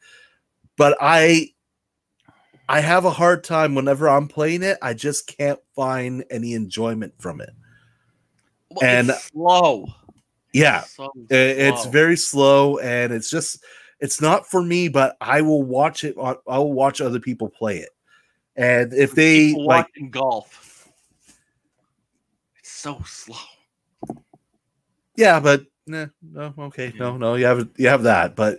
[0.77, 1.51] But I,
[2.69, 4.77] I have a hard time whenever I'm playing it.
[4.83, 7.51] I just can't find any enjoyment from it.
[8.71, 9.87] Well, And- it's slow.
[10.53, 13.63] Yeah, So I- it's very slow and it's just
[14.01, 14.89] it's not for me.
[14.89, 16.17] But I will watch it.
[16.19, 17.91] I will watch other people play it,
[18.57, 19.89] and if they People like.
[20.11, 20.89] golf.
[22.59, 23.37] It's so slow.
[25.17, 28.59] Yeah, but nah, no, okay, no, no, you have you have that, but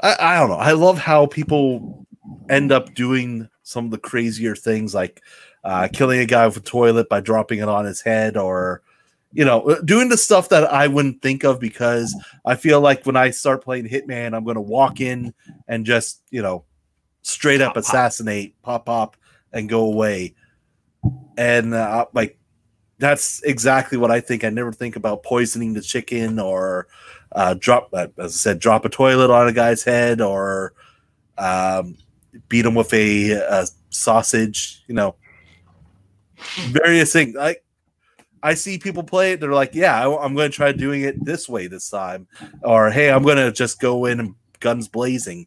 [0.00, 0.56] I, I don't know.
[0.56, 2.06] I love how people
[2.48, 5.22] end up doing some of the crazier things, like
[5.64, 8.82] uh, killing a guy with a toilet by dropping it on his head, or
[9.36, 12.16] you know, uh, doing the stuff that I wouldn't think of because
[12.46, 15.34] I feel like when I start playing Hitman, I'm going to walk in
[15.68, 16.64] and just you know,
[17.20, 17.82] straight up Pop, pop.
[17.84, 19.16] assassinate, pop, pop,
[19.52, 20.34] and go away,
[21.36, 22.38] and uh, like
[22.98, 24.42] that's exactly what I think.
[24.42, 26.86] I never think about poisoning the chicken or
[27.32, 30.72] uh, drop, uh, as I said, drop a toilet on a guy's head or
[31.36, 31.98] um,
[32.48, 34.82] beat him with a, a sausage.
[34.88, 35.16] You know,
[36.70, 37.34] various things.
[37.34, 37.65] Like
[38.42, 41.24] I see people play it, they're like, "Yeah, I, am going to try doing it
[41.24, 42.26] this way this time,"
[42.62, 45.46] or "Hey, I'm going to just go in and guns blazing."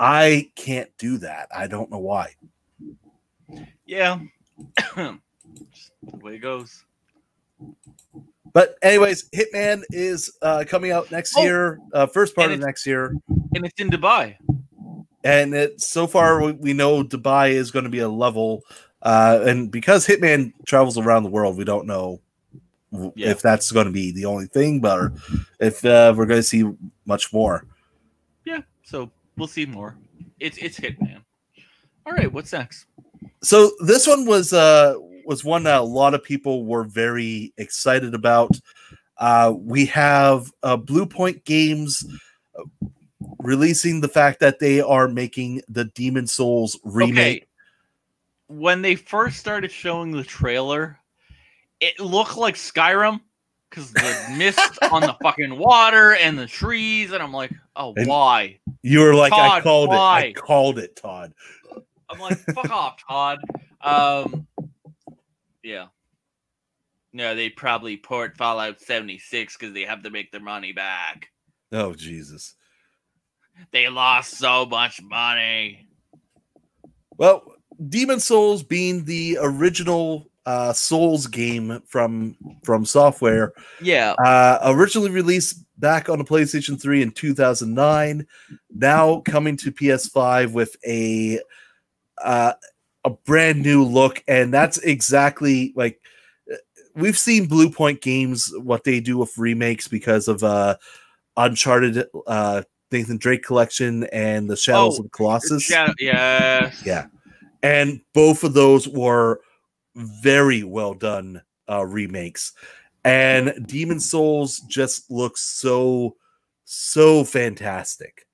[0.00, 1.48] I can't do that.
[1.54, 2.34] I don't know why.
[3.84, 4.20] Yeah.
[4.96, 6.82] Just the way it goes.
[8.52, 12.86] But anyways, Hitman is uh, coming out next Oh, year, uh, first part of next
[12.86, 13.14] year,
[13.54, 14.36] And it's in Dubai.
[15.24, 18.62] and it, so far we, we know Dubai is going to be a level,
[19.06, 22.20] uh, and because Hitman travels around the world, we don't know
[22.92, 23.30] w- Yeah.
[23.30, 25.12] if that's going to be the only thing, but
[25.60, 26.64] if uh, we're going to see
[27.04, 27.64] much more.
[28.44, 28.62] Yeah.
[28.82, 29.96] So we'll see more.
[30.40, 31.22] It's it's Hitman.
[32.04, 32.86] All right, what's next?
[33.42, 34.94] So this one was uh,
[35.24, 38.50] was one that a lot of people were very excited about.
[39.18, 42.04] Uh, we have uh, Bluepoint Games
[42.58, 42.64] uh,
[43.38, 47.36] releasing the fact that they are making the Demon's Souls remake.
[47.42, 47.45] Okay.
[48.48, 50.98] When they first started showing the trailer,
[51.80, 53.20] it looked like Skyrim
[53.70, 58.06] because the mist on the fucking water and the trees, and I'm like, oh, And-
[58.08, 58.58] why?
[58.82, 59.96] You were like, I Todd, called it.
[59.96, 61.32] I called it, Todd.
[62.08, 63.40] I'm like, fuck off, Todd.
[63.80, 64.46] Um,
[65.64, 65.86] yeah.
[67.12, 71.30] No, they probably port Fallout 76 because they have to make their money back.
[71.72, 72.54] Oh Jesus.
[73.72, 75.88] They lost so much money.
[77.16, 77.55] Well,
[77.88, 83.50] Demon's Souls being the original uh, Souls game from FromSoftware,
[83.80, 84.12] Yeah.
[84.24, 88.26] uh, originally released back on the PlayStation 3 in 2009,
[88.74, 91.40] now coming to PS5 with a
[92.22, 92.52] uh,
[93.04, 96.00] a brand new look, and that's exactly like
[96.94, 100.76] we've seen Bluepoint games what they do with remakes because of uh,
[101.36, 105.62] Uncharted, uh, Nathan Drake collection, and the Shadows Oh, of the Colossus.
[105.64, 106.82] Shadow- yes.
[106.86, 107.06] Yeah.
[107.62, 109.40] And both of those were
[109.94, 112.52] very well done uh, remakes.
[113.04, 116.16] And Demon's Souls just looks so
[116.64, 118.26] so fantastic.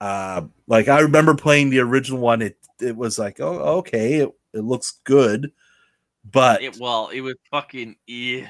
[0.00, 2.42] Uh, like I remember playing the original one.
[2.42, 5.50] It it was like, oh, okay, it, it looks good,
[6.30, 8.46] but It well, it was fucking eh.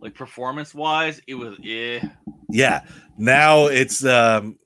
[0.00, 2.06] Like performance wise, it was eh.
[2.50, 2.84] yeah,
[3.16, 4.58] now it's um,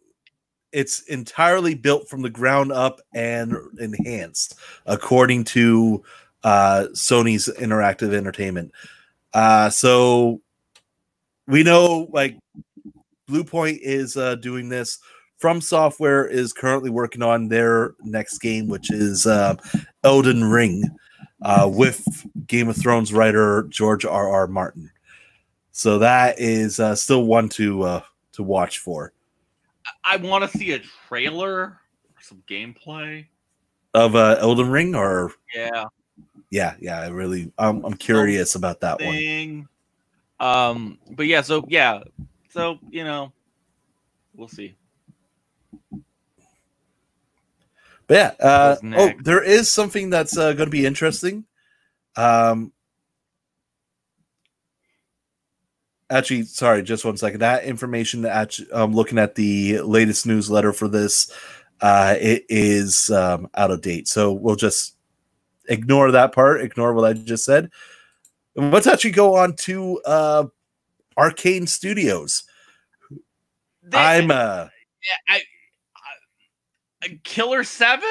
[0.76, 6.04] it's entirely built from the ground up and enhanced, according to
[6.44, 8.72] uh, Sony's Interactive Entertainment.
[9.32, 10.42] Uh, so
[11.46, 12.36] we know like
[13.26, 14.98] Bluepoint is uh, doing this.
[15.42, 19.54] FromSoftware is currently working on their next game, which is uh,
[20.04, 20.84] Elden Ring,
[21.40, 22.04] uh, with
[22.46, 24.28] Game of Thrones writer George R.
[24.28, 24.46] R.
[24.46, 24.90] Martin.
[25.72, 28.02] So that is uh, still one to uh,
[28.32, 29.14] to watch for.
[30.04, 31.80] I want to see a trailer or
[32.20, 33.26] some gameplay.
[33.94, 35.84] Of uh, Elden Ring, or Yeah.
[36.50, 37.00] yeah, yeah.
[37.00, 39.68] I really, I'm, I'm curious about that one.
[40.38, 42.02] Um, but yeah, so yeah,
[42.50, 43.32] so you know,
[44.34, 44.76] we'll see.
[48.06, 51.46] But yeah, uh, oh, there is something that's uh, going to be interesting.
[52.16, 52.72] Um,
[56.10, 57.40] actually, sorry, just one second.
[57.40, 61.30] That information, actually, I'm looking at the latest newsletter for this.
[61.80, 64.96] Uh, it is um, out of date, so we'll just
[65.68, 66.62] ignore that part.
[66.62, 67.70] Ignore what I just said.
[68.56, 70.44] And let's actually go on to uh,
[71.18, 72.44] Arkane Studios.
[73.82, 74.68] They- I'm uh,
[75.28, 75.40] I, I,
[77.02, 78.08] I- Killer Seven.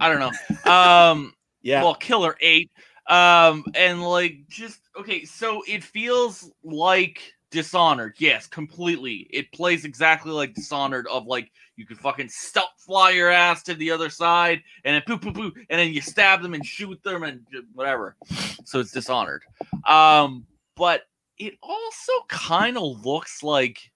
[0.00, 0.70] I don't know.
[0.72, 2.70] Um, yeah, well, Killer Eight.
[3.08, 8.14] Um, and like just okay, so it feels like Dishonored.
[8.18, 9.28] Yes, completely.
[9.30, 11.06] It plays exactly like Dishonored.
[11.06, 15.02] Of like you can fucking stuff fly your ass to the other side, and then
[15.06, 18.16] poo poo poo, and then you stab them and shoot them and whatever.
[18.64, 19.42] So it's Dishonored.
[19.86, 21.02] Um, but
[21.38, 23.92] it also kind of looks like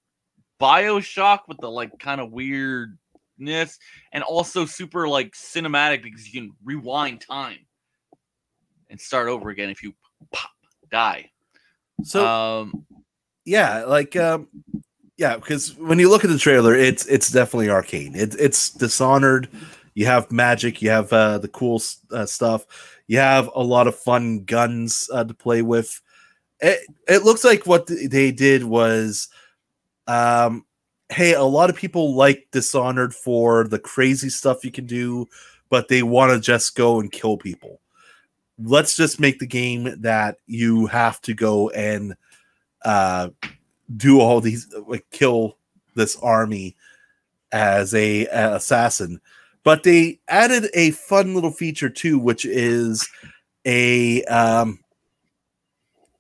[0.61, 3.79] Bioshock with the like kind of weirdness
[4.13, 7.59] and also super like cinematic because you can rewind time
[8.91, 9.95] and start over again if you
[10.33, 10.51] pop
[10.91, 11.31] die.
[12.03, 12.87] so um
[13.45, 14.49] yeah like um
[15.17, 18.17] yeah because when you look at the trailer it's it's definitely Arkane.
[18.17, 19.49] It, it's dishonored.
[19.95, 21.83] You have magic you have uh the cool
[22.13, 22.67] uh, stuff.
[23.07, 26.01] You have a lot of fun guns uh, to play with.
[26.61, 29.29] It, it looks like what they did was
[30.07, 30.65] um
[31.11, 35.27] hey a lot of people like dishonored for the crazy stuff you can do
[35.71, 37.81] but they want to just go and kill people
[38.63, 42.15] let's just make the game that you have to go and
[42.85, 43.29] uh
[43.97, 45.57] do all these like kill
[45.95, 46.77] this army
[47.53, 49.21] as a, a assassin.
[49.65, 53.09] But they added a fun little feature too which is
[53.65, 54.81] a um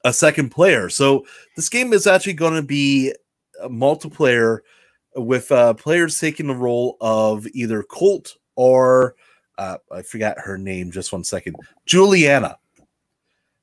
[0.04, 0.88] a second player.
[0.88, 1.26] So
[1.56, 3.12] this game is actually going to be
[3.60, 4.60] a multiplayer
[5.16, 9.16] with uh players taking the role of either colt or
[9.58, 11.56] uh i forgot her name just one second.
[11.86, 12.56] Juliana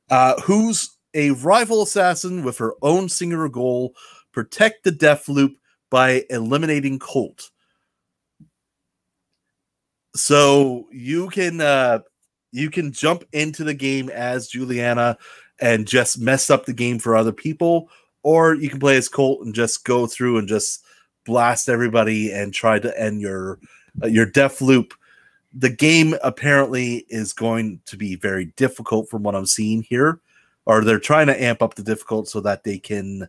[0.10, 3.96] uh who's a rival assassin with her own singular goal
[4.32, 5.56] protect the death loop
[5.89, 7.50] by eliminating colt.
[10.16, 12.00] So you can uh
[12.52, 15.18] you can jump into the game as juliana
[15.60, 17.89] and just mess up the game for other people
[18.24, 20.84] or you can play as colt and just go through and just
[21.26, 23.60] blast everybody and try to end your
[24.04, 24.93] uh, your death loop
[25.58, 30.20] the game apparently is going to be very difficult from what i'm seeing here
[30.66, 33.28] or they're trying to amp up the difficult so that they can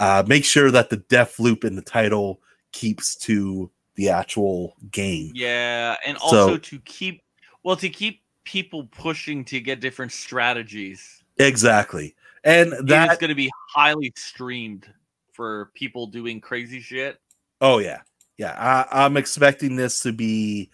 [0.00, 2.40] uh, make sure that the death loop in the title
[2.72, 5.32] keeps to the actual game.
[5.34, 7.22] yeah, and So- also to keep
[7.64, 11.22] well to keep people pushing to get different strategies.
[11.38, 12.14] Exactly.
[12.44, 14.86] And That is that going to be highly streamed
[15.32, 17.20] for people doing crazy shit
[17.60, 18.00] oh yeah.
[18.36, 20.70] Yeah, I, I'm expecting this to be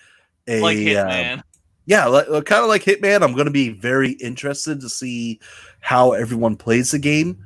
[0.46, 1.42] a like uh, Hitman.
[1.86, 3.22] yeah, like, kind of like Hitman.
[3.22, 5.40] I'm going to be very interested to see
[5.80, 7.44] how everyone plays the game.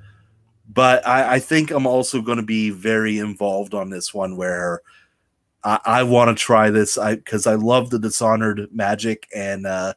[0.70, 4.82] But I, I think I'm also going to be very involved on this one where
[5.64, 9.94] I, I want to try this I because I love the Dishonored magic and uh,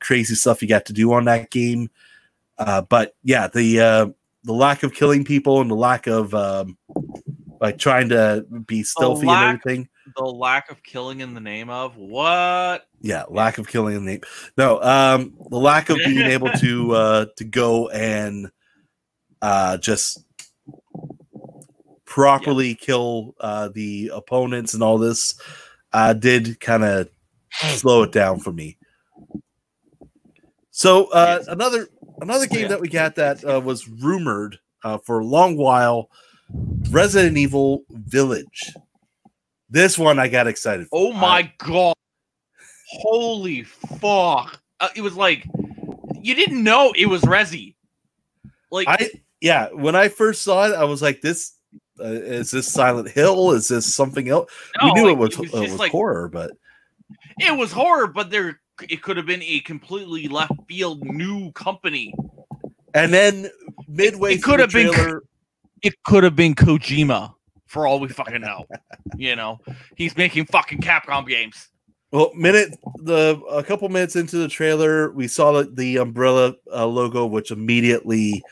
[0.00, 1.90] crazy stuff you got to do on that game.
[2.58, 4.06] Uh, but yeah, the uh,
[4.44, 6.76] the lack of killing people and the lack of um,
[7.60, 9.88] like trying to be stealthy lack- and everything.
[10.16, 12.86] The lack of killing in the name of what?
[13.00, 14.22] yeah lack of killing in the
[14.56, 18.50] no um the lack of being able to uh to go and
[19.42, 20.24] uh just
[22.04, 25.34] properly kill uh the opponents and all this
[25.92, 27.08] uh did kind of
[27.50, 28.78] slow it down for me
[30.70, 31.48] so uh Yes.
[31.48, 31.88] another
[32.20, 32.68] another game Yeah.
[32.68, 36.10] that we got that uh, was rumored uh, for a long while
[36.90, 38.74] resident evil village
[39.70, 40.98] this one i got excited for.
[40.98, 41.94] Oh my god.
[42.88, 44.60] Holy fuck.
[44.80, 45.46] Uh, it was like
[46.20, 47.74] you didn't know it was Resi.
[48.70, 49.10] Like I
[49.40, 51.52] yeah, when I first saw it, I was like, "This
[52.00, 53.52] uh, is this Silent Hill?
[53.52, 54.50] Is this something else?"
[54.82, 56.52] we knew like, it was, it was uh, was like horror, but
[57.38, 62.14] it was horror, but there it could have been a completely left field new company.
[62.94, 63.50] and then
[63.86, 65.20] midway it through could have been-
[65.82, 67.34] It could have been Kojima
[67.66, 68.64] for all we fucking know.
[69.16, 69.60] you know,
[69.96, 71.68] he's making fucking Capcom games.
[72.12, 76.86] well, minute the a couple minutes into the trailer, we saw the, the umbrella uh,
[76.86, 78.42] logo, which immediately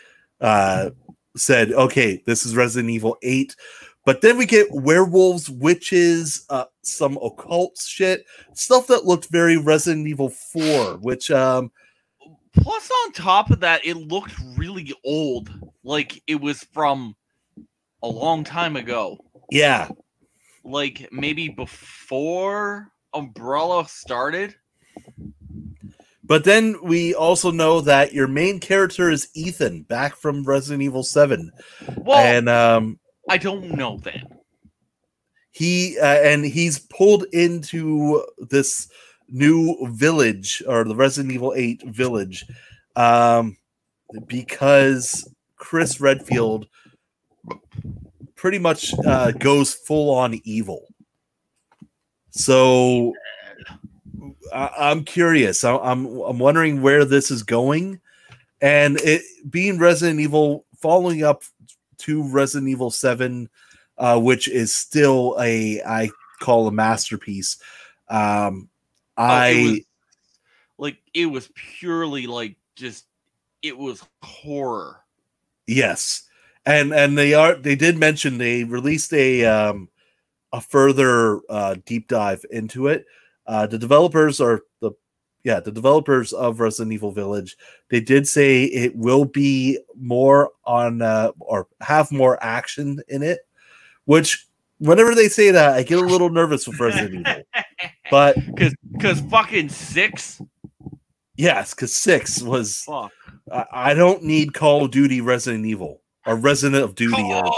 [0.40, 0.90] uh,
[1.36, 3.54] said, "Okay, this is Resident Evil 8."
[4.04, 10.08] But then we get werewolves, witches, uh, some occult shit, stuff that looked very Resident
[10.08, 11.70] Evil 4, which um,
[12.54, 15.50] Plus, on top of that, it looked really old.
[15.84, 17.16] Like it was from
[18.02, 19.18] a long time ago.
[19.50, 19.88] Yeah.
[20.64, 24.54] Like maybe before Umbrella started.
[26.24, 31.02] But then we also know that your main character is Ethan, back from Resident Evil
[31.02, 31.50] 7.
[31.96, 32.98] Well, and um
[33.28, 34.24] I don't know then.
[35.50, 38.88] he uh, and he's pulled into this
[39.28, 42.44] new village or the Resident Evil 8 village
[42.96, 43.56] um
[44.26, 46.66] because Chris Redfield
[48.36, 50.86] pretty much uh, goes full on evil.
[52.30, 53.14] So
[54.52, 55.64] I, I'm curious.
[55.64, 58.00] I, I'm I'm wondering where this is going,
[58.60, 61.42] and it being Resident Evil, following up
[61.98, 63.48] to Resident Evil Seven,
[63.98, 67.58] uh, which is still a I call a masterpiece.
[68.08, 68.68] Um,
[69.18, 69.80] Oh, it I was-
[70.78, 73.04] like it was purely like just
[73.60, 75.00] it was horror.
[75.66, 76.22] Yes,
[76.66, 79.88] and and they are they did mention they released a um
[80.52, 83.04] a further uh deep dive into it.
[83.46, 84.92] Uh the developers are the
[85.44, 87.56] yeah the developers of Resident Evil Village.
[87.90, 93.40] They did say it will be more on uh or have more action in it,
[94.04, 94.46] which
[94.78, 97.42] whenever they say that I get a little nervous with Resident Evil.
[98.10, 100.38] But Cause cause fucking six.
[101.34, 103.10] yes, because six was Fuck.
[103.50, 107.50] I, I don't need Call of Duty Resident Evil or Resident of Duty or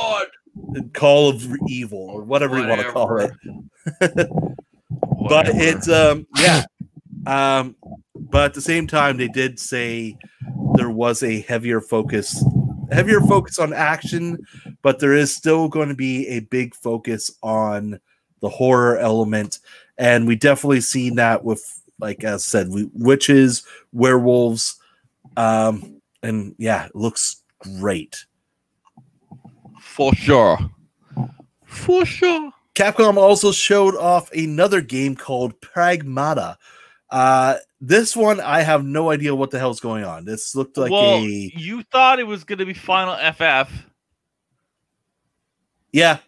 [0.92, 3.32] Call of Evil or whatever, you want to call it.
[5.28, 6.64] But it's um yeah.
[7.26, 7.76] Um
[8.14, 10.18] but at the same time they did say
[10.74, 12.44] there was a heavier focus
[12.92, 14.38] heavier focus on action,
[14.82, 17.98] but there is still going to be a big focus on
[18.40, 19.60] the horror element
[19.96, 21.64] and we definitely seen that with
[22.00, 24.76] like I said we, witches, werewolves
[25.38, 28.26] um and yeah, it looks great.
[29.94, 30.58] For sure.
[31.66, 32.50] For sure.
[32.74, 36.56] Capcom also showed off another game called Pragmata.
[37.10, 40.24] Uh, this one, I have no idea what the hell's going on.
[40.24, 41.22] This looked like well, a
[41.54, 43.70] you thought it was gonna be Final FF,
[45.92, 46.18] yeah,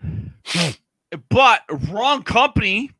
[1.28, 2.92] but wrong company,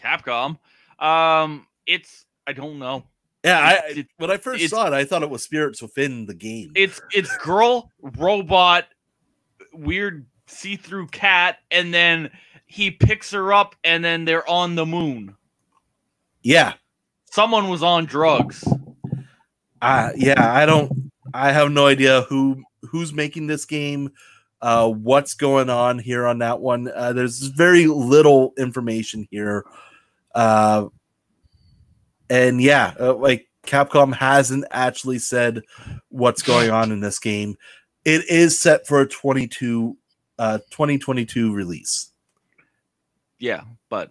[0.00, 0.58] Capcom.
[1.00, 3.04] Um, it's I don't know.
[3.44, 3.58] yeah.
[3.58, 6.34] I, I- It- when I first saw it, I thought it was spirits within the
[6.34, 6.70] game.
[6.76, 8.84] It's it's girl, robot,
[9.74, 12.30] weird see-through cat, and then
[12.66, 15.36] he picks her up, and then they're on the moon.
[16.42, 16.74] yeah,
[17.30, 18.64] Someone was on drugs.
[19.82, 20.52] uh, yeah.
[20.54, 21.10] I don't.
[21.32, 24.10] I have no idea who who's making this game.
[24.62, 26.88] Uh, what's going on here on that one?
[26.94, 29.64] Uh, there's very little information here.
[30.34, 30.86] Uh,
[32.30, 35.62] and yeah, uh, like Capcom hasn't actually said
[36.08, 37.56] what's going on in this game.
[38.04, 39.96] It is set for a 22
[40.38, 42.10] uh 2022 release.
[43.38, 44.10] Yeah, but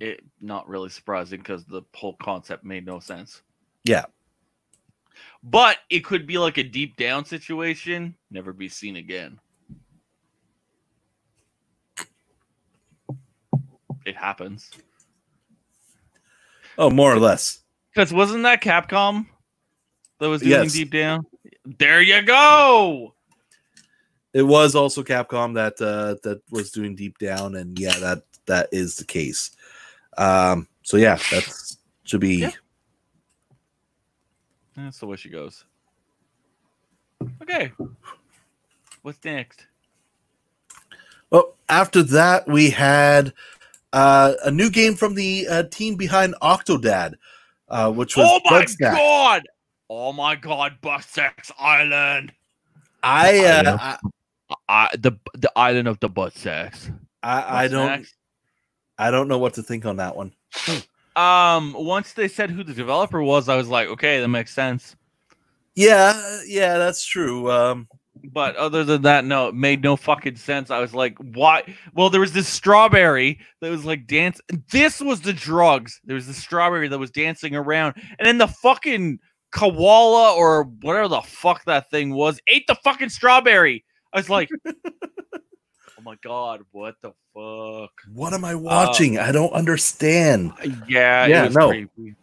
[0.00, 3.42] it, not really surprising because the whole concept made no sense.
[3.84, 4.04] Yeah.
[5.42, 9.38] But it could be like a deep down situation, never be seen again.
[14.04, 14.70] It happens.
[16.78, 17.60] Oh, more or less.
[17.94, 19.26] Because wasn't that Capcom
[20.20, 20.72] that was doing Yes.
[20.72, 21.26] deep down?
[21.78, 23.14] There you go.
[24.32, 28.68] It was also Capcom that uh that was doing deep down and yeah, that that
[28.72, 29.50] is the case.
[30.16, 32.50] Um so yeah, that's should be Yeah.
[34.76, 35.64] That's the way she goes.
[37.42, 37.72] Okay.
[39.02, 39.66] What's next?
[41.30, 43.32] Well, after that, we had
[43.92, 47.14] uh, a new game from the uh, team behind Octodad,
[47.68, 49.42] uh, which was Oh my god!
[49.88, 52.32] Oh my god, Buttsex Island.
[53.02, 53.68] I, uh, Island.
[53.68, 53.98] I
[54.68, 56.90] I, the the island of the butt sex.
[57.22, 58.06] I I don't
[58.98, 60.32] I don't know what to think on that one.
[61.16, 64.96] Um, once they said who the developer was, I was like, okay, that makes sense.
[65.74, 67.50] Yeah, yeah, that's true.
[67.50, 67.88] Um,
[68.24, 70.70] But other than that, no, it made no fucking sense.
[70.70, 71.74] I was like, why?
[71.94, 74.42] Well, there was this strawberry that was like dance.
[74.70, 76.02] This was the drugs.
[76.04, 79.18] There was the strawberry that was dancing around, and then the fucking
[79.52, 83.84] koala or whatever the fuck that thing was ate the fucking strawberry.
[84.12, 84.72] I was like, oh
[86.02, 87.92] my god, what the fuck?
[88.14, 89.18] what am I watching?
[89.18, 90.52] I don't understand.
[90.88, 91.68] Yeah, Yeah, it was no.
[91.68, 92.14] creepy.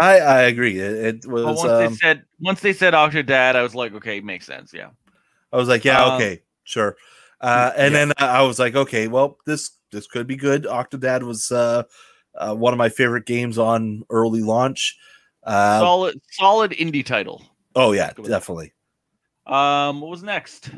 [0.00, 0.78] I I agree.
[0.78, 1.56] It, it But was.
[1.56, 4.72] once Um, they said once they said Octodad, I was like, okay, makes sense.
[4.72, 4.90] Yeah.
[5.52, 6.96] I was like, yeah, um, okay, sure.
[7.40, 8.06] Uh, and yeah.
[8.06, 10.64] then I was like, okay, well, this this could be good.
[10.64, 11.84] Octodad was uh,
[12.36, 14.96] uh, one of my favorite games on early launch.
[15.48, 17.42] Uh, solid, solid indie title.
[17.74, 18.72] oh yeah, definitely.
[19.46, 20.70] Um, what was next?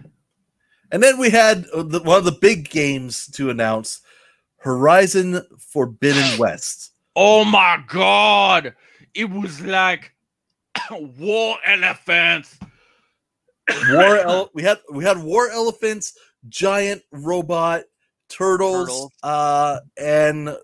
[0.93, 4.01] And then we had uh, the, one of the big games to announce:
[4.59, 6.93] Horizon Forbidden West.
[7.17, 8.75] Oh my god!
[9.15, 10.15] It was like
[10.91, 12.59] war elephants.
[13.91, 14.17] War.
[14.19, 16.15] ele- we had we had war elephants,
[16.49, 17.83] giant robot
[18.29, 19.13] turtles, Turtles.
[19.25, 20.57] uh, and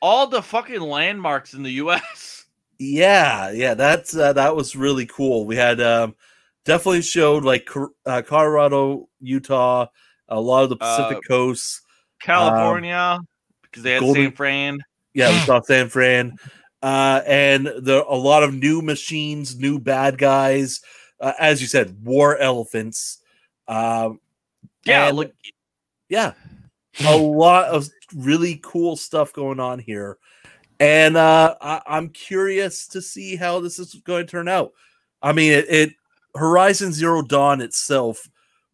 [0.00, 2.41] All the fucking landmarks in the U.S.
[2.82, 5.46] yeah, yeah, that's uh, that was really cool.
[5.46, 6.14] We had um,
[6.64, 7.68] definitely showed like
[8.06, 9.86] uh, Colorado, Utah,
[10.28, 11.80] a lot of the Pacific Uh, coast.
[12.20, 13.18] California,
[13.62, 14.78] because they had Golden- San Fran.
[15.14, 16.36] Yeah, we saw San Fran,
[16.82, 20.80] uh, and there a lot of new machines, new bad guys.
[21.20, 23.18] Uh, as you said, war elephants.
[23.68, 24.20] Um,
[24.84, 25.32] Yeah, and- look,
[26.08, 26.32] yeah,
[27.06, 30.18] a lot of really cool stuff going on here,
[30.82, 34.72] and uh, I, I'm curious to see how this is going to turn out.
[35.22, 35.90] I mean, it, it
[36.34, 38.28] Horizon Zero Dawn itself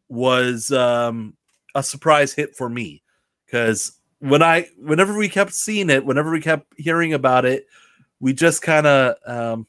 [0.09, 1.37] was um,
[1.75, 3.03] a surprise hit for me
[3.45, 7.67] because when I, whenever we kept seeing it, whenever we kept hearing about it,
[8.21, 9.67] we just kind of, um,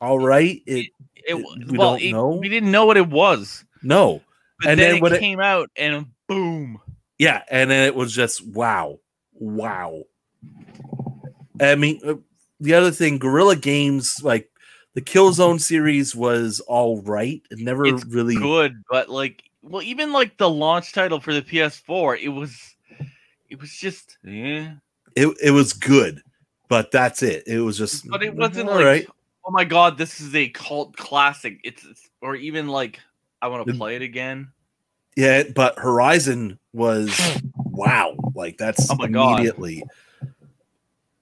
[0.00, 2.28] all right, it it, we well, don't it- know?
[2.36, 4.20] We didn't know what it was, no,
[4.60, 6.78] but And then, then it when it- came out and boom.
[7.18, 8.98] Yeah, and then it was just wow,
[9.32, 10.02] wow.
[11.60, 12.14] I mean, uh,
[12.60, 14.50] the other thing, Guerrilla Games, like
[14.94, 17.42] the Killzone series, was all right.
[17.50, 18.36] It never It's really.
[18.36, 22.76] Good, but like, well, even like the launch title for the PS4, it was,
[23.48, 24.74] it was just, yeah.
[25.14, 26.22] It it was good,
[26.68, 27.44] but that's it.
[27.46, 28.06] It was just.
[28.08, 29.06] But it wasn't all like, right.
[29.46, 31.58] oh my god, this is a cult classic.
[31.64, 33.00] It's, it's or even like,
[33.40, 34.48] I want to play it again.
[35.16, 37.18] Yeah, but Horizon was
[37.56, 38.14] wow.
[38.34, 39.40] Like that's Oh my God.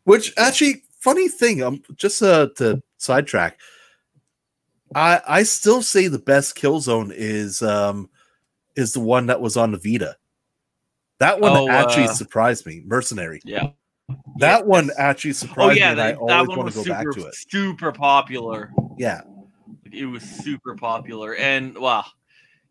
[0.04, 1.62] Which actually, funny thing.
[1.62, 3.58] Um, just uh, to sidetrack.
[4.94, 8.08] I I still say the best Killzone is um
[8.76, 10.16] is the one that was on the Vita.
[11.18, 12.82] That one Oh, actually uh, surprised me.
[12.84, 13.40] Mercenary.
[13.44, 13.70] Yeah.
[14.38, 14.96] That one Yes.
[14.98, 17.20] actually Oh surprised yeah, me, that, always that one want was to go back super,
[17.20, 17.34] to it.
[17.34, 18.72] super popular.
[18.98, 19.22] Yeah,
[19.90, 22.04] It was super popular, and wow,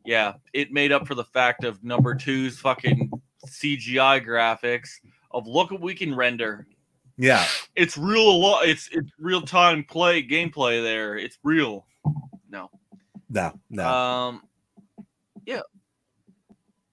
[0.05, 3.09] yeah, it made up for the fact of number two's fucking
[3.47, 4.89] CGI graphics.
[5.31, 6.67] Of look what we can render.
[7.17, 7.45] Yeah.
[7.75, 8.29] It's real.
[8.29, 8.67] a lot.
[8.67, 11.17] It's it's real time play gameplay there.
[11.17, 11.85] It's real.
[12.49, 12.69] No.
[13.29, 13.87] No, no.
[13.87, 14.43] Um.
[15.45, 15.61] Yeah.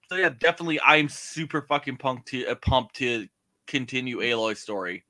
[0.08, 0.80] So yeah, definitely.
[0.80, 3.28] I'm super fucking pumped to uh, pumped to
[3.66, 5.04] continue Aloy's story.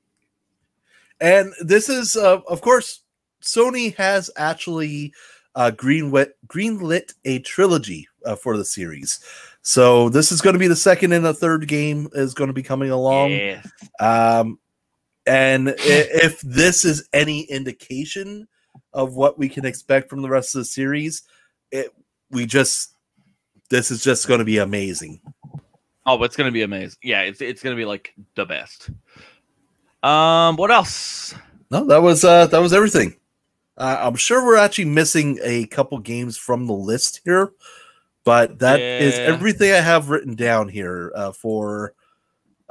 [1.19, 3.01] And this is, uh, of course,
[3.43, 5.13] Sony has actually
[5.55, 9.19] uh, greenlit greenlit a trilogy uh, for the series.
[9.61, 12.53] So this is going to be the second and the third game is going to
[12.53, 13.31] be coming along.
[13.31, 13.69] Yes.
[13.99, 14.57] Um,
[15.31, 18.47] and if this is any indication
[18.93, 21.23] of what we can expect from the rest of the series,
[21.71, 21.93] it
[22.29, 22.95] we just
[23.69, 25.21] this is just going to be amazing.
[26.05, 26.97] Oh, it's gonna be amazing.
[27.03, 28.89] Yeah, it's it's gonna be like the best.
[30.03, 31.35] Um, what else?
[31.69, 33.15] No, that was uh that was everything.
[33.77, 37.53] Uh, I'm sure we're actually missing a couple games from the list here,
[38.25, 39.25] but that is Yeah.
[39.25, 41.93] everything I have written down here uh, for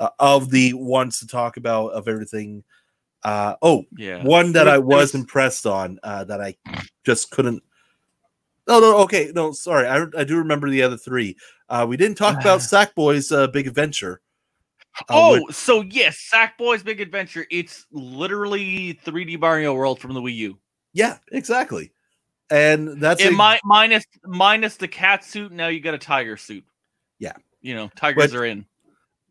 [0.01, 2.65] uh, of the ones to talk about of everything.
[3.23, 4.23] Uh, oh, Yeah.
[4.25, 6.57] one that I was impressed on uh, that I
[7.05, 7.63] just couldn't.
[8.67, 9.87] No, no, okay, no, sorry.
[9.87, 11.37] I, I do remember the other three.
[11.69, 14.21] Uh, we didn't talk about Sackboy's uh, Big Adventure.
[15.01, 17.47] uh, Oh, which- so yes, Sackboy's Big Adventure.
[17.51, 20.59] It's literally 3D Mario World from the Wii U.
[20.95, 21.93] yeah, exactly.
[22.51, 25.53] And that's And a- mi- minus minus the cat suit.
[25.53, 26.65] Now you got a tiger suit.
[27.19, 27.35] Yeah.
[27.61, 28.65] You know, tigers But- are in.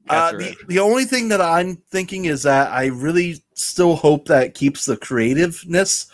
[0.09, 4.55] Uh, the, the only thing that I'm thinking is that I really still hope that
[4.55, 6.07] keeps the creativeness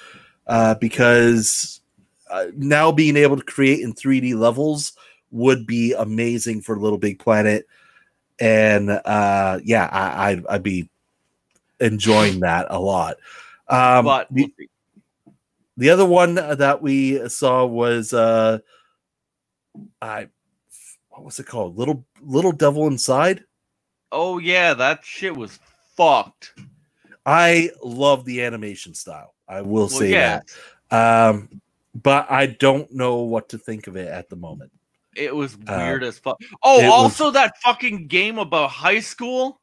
[0.47, 1.79] uh, because
[2.29, 4.93] uh, now being able to create in 3D levels
[5.31, 7.65] would be amazing for Little Big Planet.
[8.39, 10.89] And uh, yeah, I, I'd, I'd be
[11.79, 13.17] enjoying that a lot.
[13.67, 14.53] Um, but the,
[15.77, 18.59] the other one that we saw was uh,
[20.01, 20.27] I
[21.09, 21.77] what was it called?
[21.77, 23.43] Little Little Devil Inside.
[24.15, 25.59] Oh yeah, that shit was
[25.95, 26.53] fucked.
[27.25, 29.33] I love the animation style.
[29.47, 30.41] I will Well, say yeah,
[30.89, 31.29] that.
[31.29, 31.61] Um,
[31.93, 34.71] but I don't know what to think of it at the moment.
[35.15, 36.37] it was Uh, weird as fuck.
[36.63, 39.59] Oh, it was- also that fucking game about high school.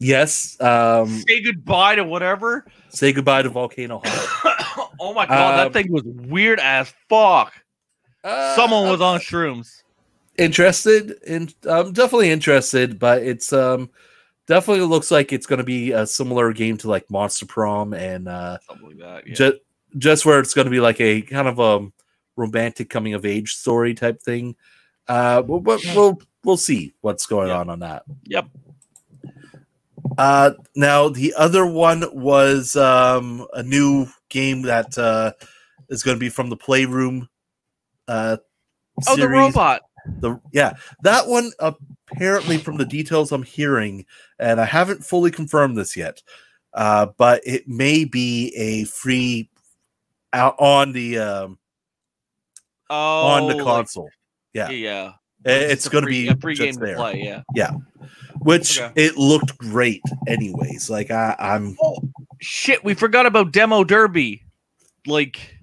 [0.00, 0.60] Yes.
[0.60, 2.66] Um, Say goodbye to whatever.
[2.88, 4.88] say goodbye to Volcano High.
[5.00, 7.52] oh my god, Um, that thing was weird as fuck.
[8.24, 9.82] Someone was Uh, on shrooms.
[10.38, 11.48] Interested in.
[11.68, 13.90] I'm definitely interested, but it's um,
[14.46, 18.28] definitely looks like it's going to be a similar game to like Monster Prom and
[18.28, 19.26] uh, Something like that.
[19.26, 19.34] Yeah.
[19.34, 19.56] just
[19.98, 21.86] just where it's going to be like a kind of a
[22.36, 24.56] romantic coming of age story type thing.
[25.06, 27.58] Uh, but, but we'll we'll see what's going Yeah.
[27.58, 28.02] on on that.
[28.24, 28.48] Yep.
[30.18, 35.32] Uh, now the other one was um, a new game that uh,
[35.88, 37.28] is going to be from the Playroom.
[38.08, 38.36] Uh,
[39.08, 39.80] Oh, the robot.
[40.20, 44.04] The yeah, that one apparently from the details I'm hearing,
[44.38, 46.22] and I haven't fully confirmed this yet,
[46.74, 49.48] uh, but it may be a free
[50.32, 51.58] out on the um,
[52.90, 54.10] Oh, on the like- console.
[54.52, 54.68] yeah.
[54.70, 55.12] yeah.
[55.44, 57.22] It- it's going to be a free just game there, play.
[57.22, 57.70] Yeah, yeah.
[58.40, 58.92] which Okay.
[59.06, 60.02] it looked great.
[60.26, 61.96] Anyways, like I, I'm Oh
[62.40, 62.84] shit!
[62.84, 64.42] We forgot about Demo Derby.
[65.06, 65.53] Like,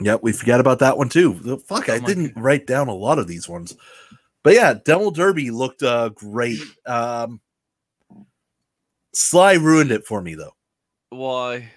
[0.00, 1.58] Yep, we forgot about that one too.
[1.66, 3.76] Fuck, I Oh didn't write down a lot of these ones.
[4.42, 6.58] But yeah, Demo Derby looked uh great.
[6.86, 7.40] Um
[9.14, 10.54] Sly ruined it for me though,
[11.10, 11.70] why?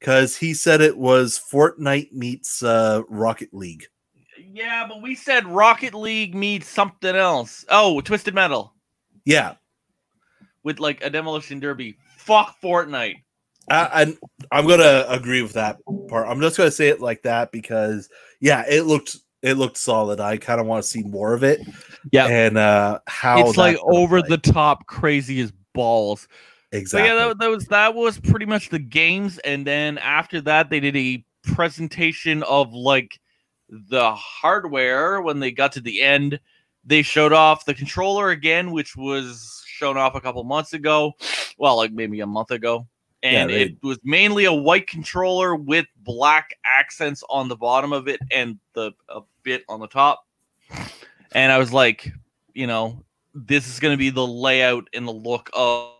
[0.00, 3.86] because he said it was Fortnite meets uh Rocket League.
[4.52, 7.64] Yeah, but we said Rocket League meets something else.
[7.70, 8.74] Oh, Twisted Metal
[9.24, 9.54] Yeah.
[10.64, 11.96] with like a demolition derby.
[12.18, 13.22] Fuck Fortnite.
[13.70, 14.18] I, I'm
[14.50, 16.28] I'm gonna agree with that part.
[16.28, 18.08] I'm just gonna say it like that because
[18.40, 20.20] yeah, it looked it looked solid.
[20.20, 21.60] I kind of want to see more of it.
[22.12, 22.26] Yeah.
[22.26, 24.28] and uh how it's like over play.
[24.28, 26.28] the top, crazy as balls.
[26.72, 27.08] exactly.
[27.08, 30.70] So yeah, that, that was that was pretty much the games, and then after that,
[30.70, 33.18] they did a presentation of like
[33.68, 35.20] the hardware.
[35.20, 36.38] When they got to the end,
[36.84, 41.12] they showed off the controller again, which was shown off a couple months ago.
[41.58, 42.86] Well, like maybe a month ago.
[43.24, 48.06] And they- it was mainly a white controller with black accents on the bottom of
[48.06, 50.26] it and the a bit on the top.
[51.32, 52.12] And I was like,
[52.52, 53.02] you know,
[53.34, 55.92] this is going to be the layout and the look of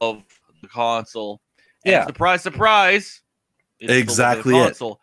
[0.00, 0.24] of
[0.62, 1.40] the console.
[1.84, 2.06] And Yeah.
[2.06, 3.20] surprise, surprise.
[3.78, 4.62] it's the the Exactly it.
[4.62, 5.00] console.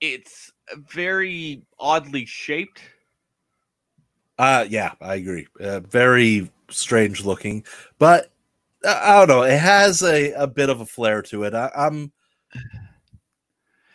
[0.00, 2.80] It's very oddly shaped.
[4.38, 5.46] Uh yeah, I agree.
[5.58, 7.64] Uh, very strange looking,
[7.98, 8.30] but
[8.84, 9.42] I don't know.
[9.42, 11.54] It has a, a bit of a flair to it.
[11.54, 12.12] I, I'm.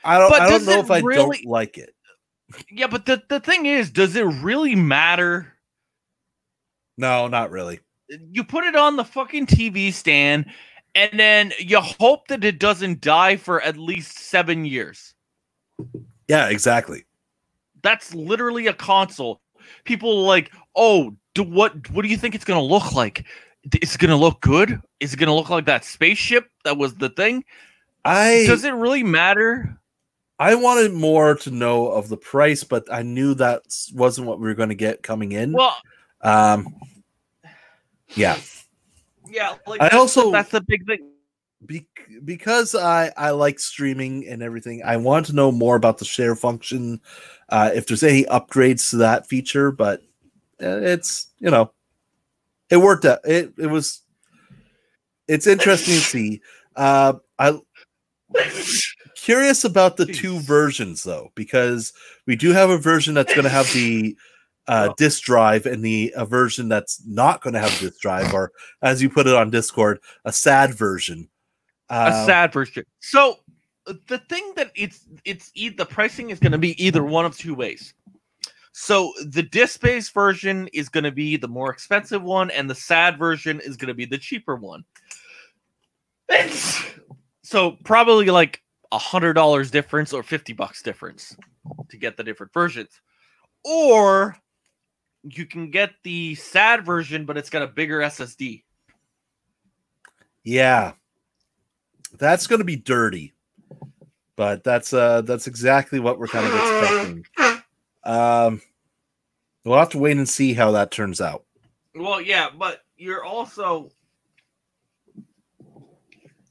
[0.04, 0.30] I don't.
[0.30, 1.94] But I don't know if I really- don't like it.
[2.70, 5.54] Yeah, but the, the thing is, does it really matter?
[6.98, 7.80] No, not really.
[8.10, 10.46] You put it on the fucking TV stand,
[10.94, 15.14] and then you hope that it doesn't die for at least seven years.
[16.28, 17.06] Yeah, exactly.
[17.84, 19.42] That's literally a console.
[19.86, 21.90] People are like, oh, do what?
[21.92, 23.26] What do you think it's gonna look like?
[23.82, 24.82] Is it gonna look good?
[25.00, 27.44] Is it gonna look like that spaceship that was the thing?
[28.04, 29.78] I Does it really matter?
[30.40, 33.62] I wanted more to know of the price, but I knew that
[33.94, 35.54] wasn't what we were going to get coming in.
[35.54, 35.78] Well,
[36.22, 36.66] um,
[38.16, 38.40] yeah.
[39.30, 39.56] yeah.
[39.68, 41.12] Like I that's, also- that's the big thing.
[41.64, 41.86] Be-
[42.26, 46.36] because I I like streaming and everything, I want to know more about the share
[46.36, 47.00] function.
[47.50, 50.02] Uh, if there's any upgrades to that feature, but
[50.60, 51.72] uh, it's you know,
[52.72, 53.20] it worked out.
[53.26, 54.02] It it was.
[55.28, 56.42] It's interesting to see.
[56.76, 57.60] Uh, I
[59.16, 61.94] curious about the two versions though, because
[62.28, 64.16] we do have a version that's going to have the
[64.68, 64.94] uh, Oh.
[64.98, 68.52] disk drive and the a version that's not going to have disk drive, or
[68.82, 71.30] as you put it on Discord, a sad version.
[71.90, 72.86] a Uh, sad version.
[73.00, 73.38] So
[74.08, 77.38] the thing that it's it's e- the pricing is going to be either one of
[77.38, 77.94] two ways.
[78.74, 82.76] So the disc based version is going to be the more expensive one, and the
[82.76, 84.84] sad version is going to be the cheaper one.
[86.30, 86.86] It's-
[87.44, 88.62] so probably like
[88.94, 91.36] a hundred dollars difference or fifty bucks difference
[91.90, 93.02] to get the different versions,
[93.66, 94.38] or
[95.24, 98.64] you can get the sad version, but it's got a bigger SSD.
[100.44, 100.94] Yeah.
[102.18, 103.34] That's going to be dirty.
[104.36, 107.26] But that's uh that's exactly what we're kind of expecting.
[108.04, 108.62] Um
[109.64, 111.44] we'll have to wait and see how that turns out.
[111.96, 113.92] Well, yeah, but you're also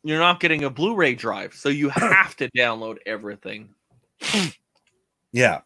[0.02, 3.70] you're not getting a Blu-ray drive, so you have to download everything.
[5.32, 5.60] Yeah.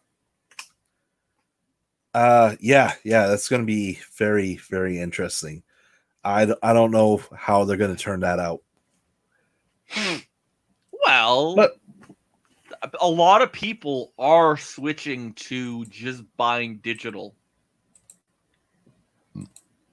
[2.13, 5.63] Uh yeah, yeah, that's going to be very very interesting.
[6.23, 8.61] I I don't know how they're going to turn that out.
[11.05, 11.77] Well, But-
[13.01, 17.35] a lot of people are switching to just buying digital.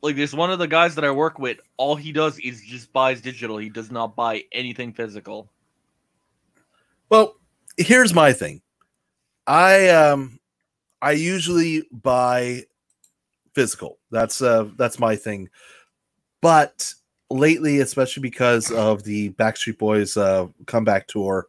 [0.02, 2.92] Like there's one of the guys that I work with, all he does is just
[2.92, 3.58] buys digital.
[3.58, 5.48] He does not buy anything physical.
[7.08, 7.36] Well,
[7.76, 8.62] here's my thing.
[9.46, 10.40] I um
[11.00, 12.64] I usually buy
[13.54, 13.98] physical.
[14.10, 15.48] That's uh that's my thing.
[16.40, 16.94] but
[17.32, 21.46] lately, especially because of the Backstreet Boys uh, comeback tour,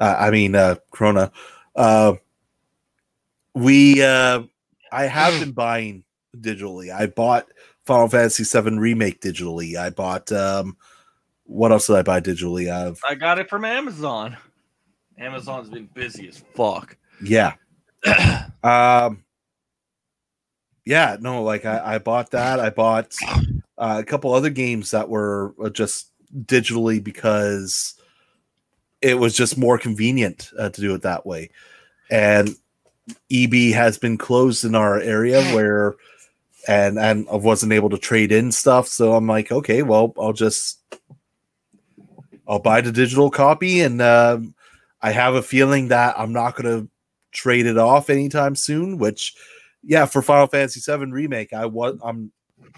[0.00, 1.30] uh, I mean uh, Corona,
[1.76, 2.14] uh,
[3.54, 4.42] we uh,
[4.92, 6.04] I have been buying
[6.36, 6.92] digitally.
[6.92, 7.46] I bought
[7.84, 9.76] Final Fantasy VII Remake digitally.
[9.76, 10.76] I bought um,
[11.44, 12.72] what else did I buy digitally?
[12.72, 14.36] I've I got it from Amazon.
[15.18, 16.96] Amazon's been busy as fuck.
[17.22, 17.54] yeah.
[18.64, 19.22] um
[20.84, 22.58] yeah, no, like I, I bought that.
[22.58, 23.14] I bought
[23.78, 26.10] uh, a couple other games that were uh, just
[26.46, 27.94] digitally because
[29.02, 31.50] it was just more convenient uh, to do it that way.
[32.10, 32.54] And
[33.32, 35.94] EB has been closed in our area where
[36.68, 40.32] and and I wasn't able to trade in stuff, so I'm like, okay, well, I'll
[40.32, 40.78] just
[42.46, 44.54] I'll buy the digital copy and um
[45.02, 46.88] I have a feeling that I'm not going to
[47.32, 49.34] trade it off anytime soon, which
[49.82, 52.32] yeah, for Final Fantasy 7 remake, I was I'm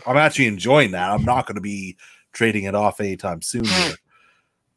[0.07, 1.11] I'm actually enjoying that.
[1.11, 1.97] I'm not going to be
[2.33, 3.65] trading it off anytime soon.
[3.65, 3.95] Here.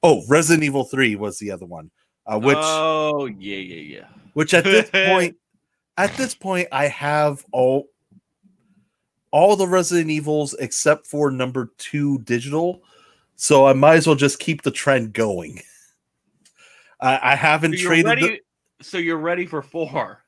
[0.06, 1.90] Oh, Resident Evil 3 was the other one.
[2.28, 4.08] Uh, which oh yeah yeah yeah.
[4.34, 5.36] which at this point
[5.98, 7.88] at this point I have all
[9.32, 12.82] all the Resident Evils except for number 2 digital.
[13.36, 15.60] So I might as well just keep the trend going.
[17.02, 18.22] I, I haven't So traded ready.
[18.22, 18.40] the,
[18.82, 20.22] So you're ready for four.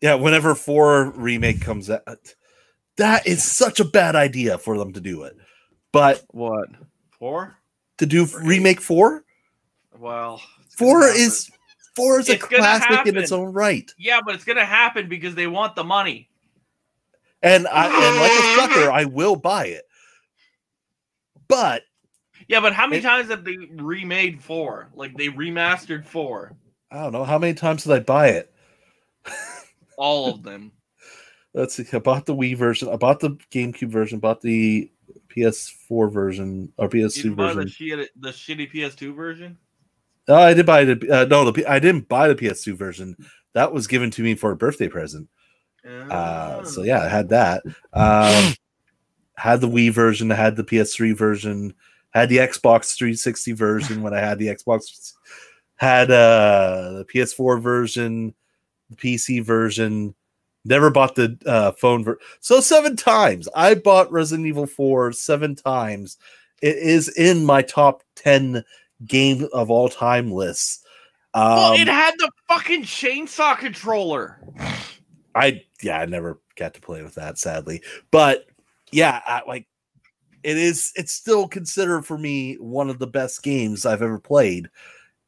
[0.00, 2.34] yeah, whenever 4 remake comes out.
[2.98, 5.36] That is such a bad idea for them to do it.
[5.92, 6.68] But What?
[7.18, 7.56] Four?
[7.98, 9.24] To do remake 4?
[9.98, 10.40] Well,
[10.76, 11.50] 4 is
[11.94, 13.90] 4 is a It's gonna classic in its own right.
[13.98, 16.28] yeah, but it's gonna happen because they want the money.
[17.42, 19.84] And I and like a sucker, I will buy it.
[21.48, 21.82] But
[22.48, 24.90] Yeah, but how many It- times have they remade four?
[24.94, 26.56] Like they remastered four,
[26.90, 28.52] I don't know how many times did I buy it.
[29.96, 30.72] all of them.
[31.54, 31.86] Let's see.
[31.92, 32.88] I bought the Wii version.
[32.90, 34.18] I bought the GameCube version.
[34.18, 34.90] Bought the
[35.36, 37.70] PS4 version or PS2 didn't buy the version.
[37.70, 39.58] shit, the shitty PS2 version.
[40.28, 41.08] Oh, I did buy the.
[41.10, 43.16] Uh, no, the, I didn't buy the PS2 version.
[43.54, 45.28] That was given to me for a birthday present.
[45.86, 47.62] Uh, so yeah, I had that.
[47.92, 48.54] Um,
[49.36, 50.32] had the Wii version.
[50.32, 51.74] I had the PS3 version.
[52.10, 55.12] Had the Xbox 360 version when I had the Xbox.
[55.76, 58.34] Had uh, the PS4 version,
[58.90, 60.15] the PC version.
[60.66, 65.54] Never bought the uh, phone ver- So seven times I bought Resident Evil 4 seven
[65.54, 66.16] times.
[66.60, 68.64] It is in my top ten
[69.04, 70.84] game of all time lists.
[71.34, 74.40] Um, well, it had the fucking chainsaw controller.
[75.34, 77.82] I yeah, I never got to play with that, sadly.
[78.10, 78.46] But
[78.90, 79.66] yeah, I, like
[80.42, 80.92] it is.
[80.96, 84.70] It's still considered for me one of the best games I've ever played,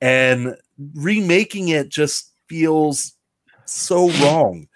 [0.00, 0.56] and
[0.94, 3.12] remaking it just feels
[3.66, 4.66] so wrong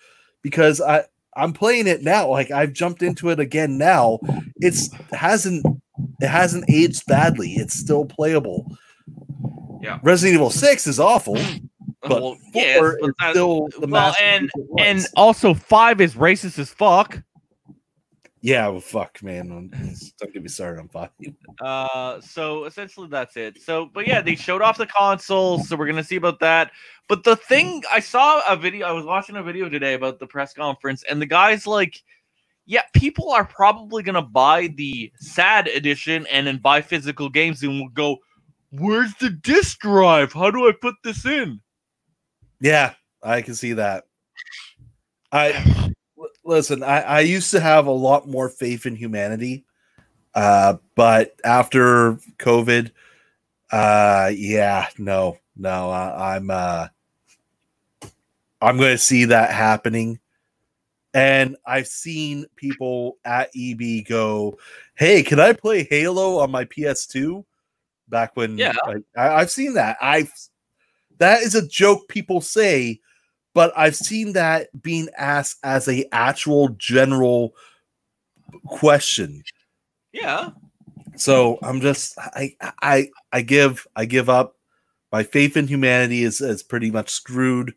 [0.42, 2.28] because I I'm playing it now.
[2.28, 4.18] Like I've jumped into it again now.
[4.56, 5.64] It's hasn't
[6.20, 7.52] it hasn't aged badly.
[7.54, 8.76] It's still playable.
[9.80, 9.98] Yeah.
[10.02, 11.34] Resident Evil Six is awful,
[12.02, 17.22] but well, four is still the well, and and also five is racist as fuck.
[18.44, 19.48] Yeah, well, fuck, man.
[19.48, 19.70] Don't
[20.32, 21.10] get me started on five.
[21.60, 23.62] Uh, so essentially that's it.
[23.62, 26.72] So, but yeah, they showed off the console, so we're gonna see about that.
[27.08, 30.26] But the thing I saw a video, I was watching a video today about the
[30.26, 32.02] press conference, and the guy's like,
[32.66, 37.78] "Yeah, people are probably gonna buy the sad edition and then buy physical games, and
[37.78, 38.18] will go,
[38.70, 40.32] where's the disc drive?
[40.32, 41.60] How do I put this in?"
[42.60, 44.08] Yeah, I can see that.
[45.30, 45.91] I
[46.44, 46.82] listen.
[46.82, 49.64] I, I used to have a lot more faith in humanity,
[50.34, 52.90] uh, but after COVID,
[53.70, 56.88] uh, yeah, no, no, I, I'm uh,
[58.60, 60.18] I'm going to see that happening.
[61.14, 64.58] And I've seen people at EB go,
[64.94, 67.44] "Hey, can I play Halo on my PS2?"
[68.08, 68.72] Back when, Yeah.
[69.16, 69.96] I, I've seen that.
[70.00, 70.32] I've
[71.18, 73.00] that is a joke people say,
[73.54, 77.54] but I've seen that being asked as a actual general
[78.66, 79.42] question.
[80.12, 80.50] Yeah,
[81.16, 84.56] So I'm just I I I give I give up.
[85.10, 87.74] My faith in humanity is is pretty much screwed.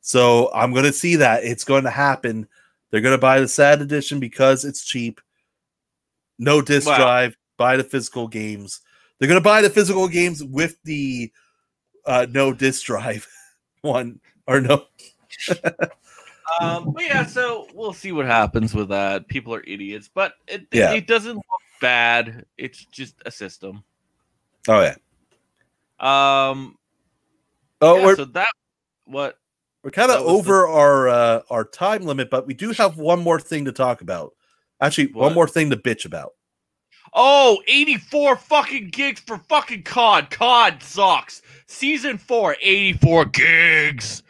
[0.00, 2.46] So I'm gonna see that it's going to happen.
[2.90, 5.20] They're gonna buy the sad edition because it's cheap.
[6.38, 6.96] No disc Wow.
[6.98, 7.36] drive.
[7.56, 8.80] Buy the physical games.
[9.18, 11.32] They're gonna buy the physical games with the
[12.04, 13.26] uh, no disc drive
[13.82, 14.84] one or no.
[16.60, 19.28] um, but yeah, so we'll see what happens with that.
[19.28, 20.92] People are idiots, but it Yeah.
[20.92, 21.44] it doesn't look
[21.80, 22.44] bad.
[22.56, 23.82] It's just a system.
[24.68, 24.96] Oh yeah.
[25.98, 26.76] Um,
[27.82, 28.48] Oh, yeah, so that
[29.04, 29.38] what
[29.82, 32.96] we're kind of was the- over our uh, our time limit, but we do have
[32.96, 34.32] one more thing to talk about.
[34.80, 36.32] Actually, one more thing to bitch about.
[37.12, 40.30] Oh, 84 fucking gigs for fucking COD.
[40.30, 41.40] COD sucks.
[41.66, 44.22] Season 4, 84 gigs.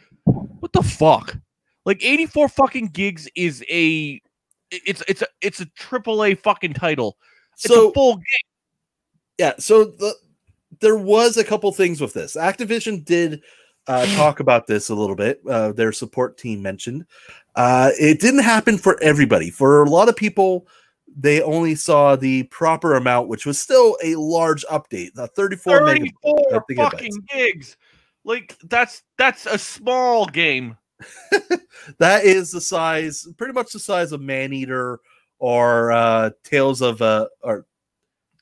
[0.59, 1.37] What the fuck?
[1.85, 4.21] Like 84 fucking gigs is a
[4.71, 7.17] it's it's a it's a triple A fucking title.
[7.53, 8.23] It's So a full game.
[9.37, 10.13] yeah, so the,
[10.81, 12.35] there was a couple things with this.
[12.35, 13.41] Activision did
[13.87, 15.39] uh, talk about this a little bit.
[15.49, 17.05] Uh, their support team mentioned
[17.55, 19.49] uh, it didn't happen for everybody.
[19.49, 20.67] For a lot of people,
[21.17, 25.13] they only saw the proper amount, which was still a large update.
[25.13, 26.75] The 34 34 uh, gigabytes.
[26.75, 27.77] fucking gigs.
[28.27, 30.77] Like that's that's a small game.
[31.97, 34.99] that is the size, pretty much the size of Maneater
[35.39, 37.65] or uh, Tales of uh, or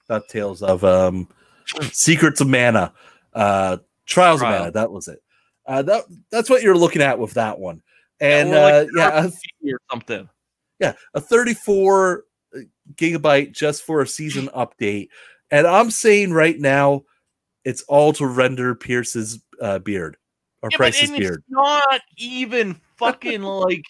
[0.10, 1.28] not Tales of um,
[1.92, 2.94] Secrets of Mana,
[3.34, 3.78] uh,
[4.08, 4.54] Trials Trial.
[4.54, 4.72] of Mana.
[4.72, 5.22] That was it.
[5.68, 7.84] Uh, that that's what you're looking at with that one,
[8.20, 10.28] and or like uh, yeah, a, or something.
[10.80, 12.24] yeah, a 34
[12.96, 15.10] gigabyte just for a season update,
[15.52, 17.04] and I'm saying right now,
[17.66, 20.18] it's all to render Pierce's uh, beard
[20.62, 21.44] or Yeah, Price's beard.
[21.48, 23.84] it's not even fucking like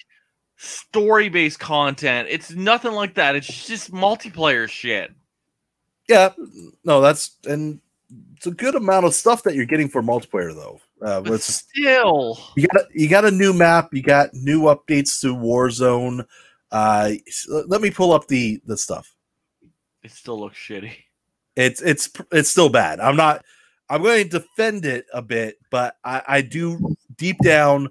[0.57, 2.27] story based content.
[2.29, 3.35] It's nothing like that.
[3.35, 5.11] It's just multiplayer shit.
[6.07, 6.33] Yeah,
[6.83, 7.79] no, that's and
[8.35, 10.79] it's a good amount of stuff that you're getting for multiplayer though.
[11.01, 15.19] Uh, But still, you got a, you got a new map, you got new updates
[15.21, 16.25] to Warzone.
[16.71, 17.11] Uh,
[17.67, 19.13] let me pull up the the stuff.
[20.03, 20.91] it still looks shitty.
[21.55, 22.99] It's it's it's still bad.
[22.99, 23.43] I'm not.
[23.89, 27.89] I'm going to defend it a bit, but I, I do deep down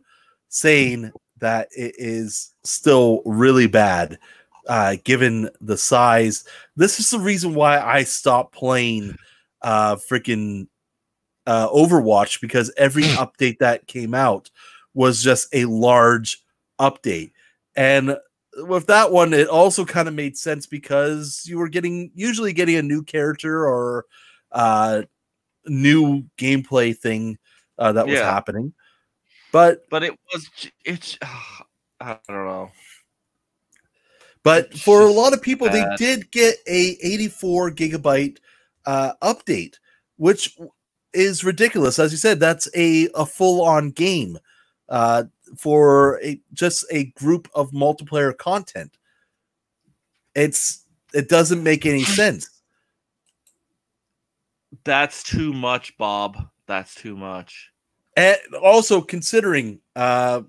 [0.49, 4.19] saying that it is still really bad,
[4.69, 6.45] uh, given the size.
[6.77, 9.17] This is the reason why I stopped playing
[9.63, 10.67] uh, freaking
[11.47, 14.51] uh, Overwatch because every update that came out
[14.95, 16.43] was just a large
[16.81, 17.33] update.
[17.77, 18.17] And
[18.57, 22.77] with that one, it also kind of made sense because you were getting usually getting
[22.77, 24.07] a new character or
[24.53, 25.03] uh,
[25.67, 27.39] new gameplay thing
[27.79, 28.31] uh, that was Yeah.
[28.33, 28.73] happening.
[29.53, 30.49] But But it was
[30.85, 31.19] it's
[32.01, 32.71] I don't know.
[34.43, 38.39] but It's for a lot of people, they did get a 84 gigabyte
[38.85, 39.77] uh, update,
[40.17, 40.59] which
[41.15, 41.99] is ridiculous.
[41.99, 44.39] As you said, that's a, a full on game
[44.89, 45.25] uh,
[45.57, 48.99] for a, just a group of multiplayer content.
[50.35, 50.85] It's
[51.15, 52.51] it doesn't make any sense.
[54.83, 56.49] That's too much, Bob.
[56.67, 57.71] That's too much.
[58.17, 60.43] and also considering uh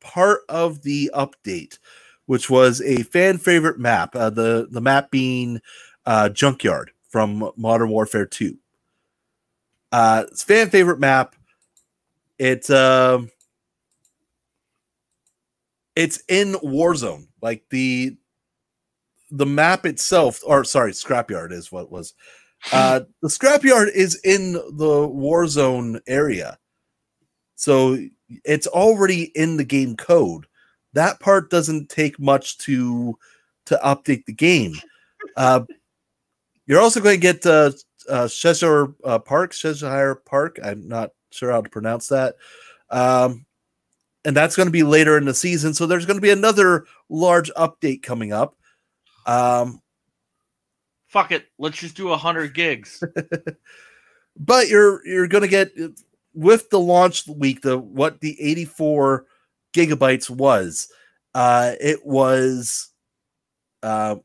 [0.00, 1.78] part of the update
[2.26, 5.60] which was a fan favorite map uh, the the map being
[6.06, 8.56] uh junkyard from modern warfare 2
[9.92, 11.34] uh it's fan favorite map
[12.38, 13.30] it's um
[15.96, 18.16] it's in warzone like the
[19.30, 22.14] the map itself or sorry scrapyard is what was
[22.72, 26.58] uh the scrapyard is in the warzone area
[27.58, 27.98] so
[28.44, 30.46] it's already in the game code.
[30.92, 33.18] That part doesn't take much to
[33.66, 34.74] to update the game.
[35.36, 35.64] Uh,
[36.66, 37.72] you're also going to get uh,
[38.08, 40.58] uh, Cheshire uh, Park, Cheshire Park.
[40.62, 42.36] I'm not sure how to pronounce that.
[42.90, 43.44] Um,
[44.24, 45.74] and that's going to be later in the season.
[45.74, 48.56] So there's going to be another large update coming up.
[49.26, 49.80] Um,
[51.08, 51.46] Fuck it.
[51.58, 53.02] Let's just do hundred gigs.
[54.38, 55.72] but you're you're to get
[56.34, 59.26] with the launch week the what the 84
[59.72, 60.88] gigabytes was
[61.34, 62.90] uh it was
[63.82, 64.16] uh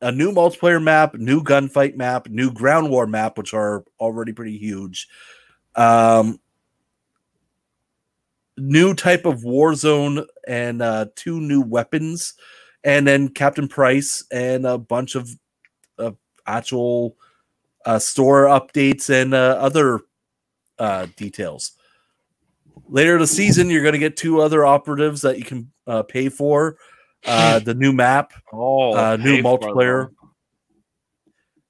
[0.00, 4.56] a new multiplayer map new gunfight map new ground war map which are already pretty
[4.56, 5.08] huge
[5.74, 6.38] um
[8.56, 12.34] new type of war zone and uh two new weapons
[12.84, 15.28] and then captain price and a bunch of
[16.46, 17.16] actual
[17.86, 20.00] uh store updates and uh, other
[20.78, 21.72] uh, details.
[22.88, 26.02] Later in the season, you're going to get two other operatives that you can uh,
[26.02, 26.76] pay for.
[27.26, 30.10] Uh, the new map, Oh, uh, new multiplayer,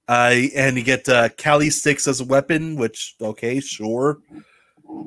[0.09, 2.77] uh, and you get uh, Kali sticks as a weapon.
[2.77, 4.19] Which okay, sure.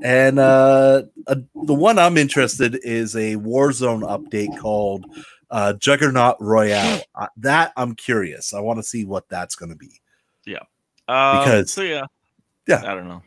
[0.03, 1.35] And uh, uh,
[1.65, 5.05] the one I'm interested is a Warzone update called
[5.49, 7.01] uh, Juggernaut Royale.
[7.15, 8.53] Uh, that I'm curious.
[8.53, 10.01] I want to see what that's going to be.
[10.45, 10.59] Yeah.
[11.07, 12.05] Um, because- so yeah,
[12.67, 12.81] Yeah.
[12.85, 13.23] I don't know.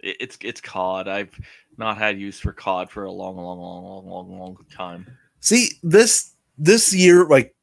[0.00, 1.08] It, it's it's COD.
[1.08, 1.30] I've
[1.76, 5.06] not had use for COD for a long, long, long, long, long, long time.
[5.40, 7.54] See this this year, like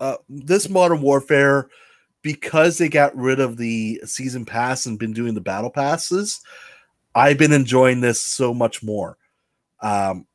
[0.00, 1.68] uh, this Modern Warfare,
[2.22, 6.40] because they got rid of the season pass and been doing the battle passes.
[7.14, 9.18] I've been enjoying this so much more.
[9.82, 10.26] Um,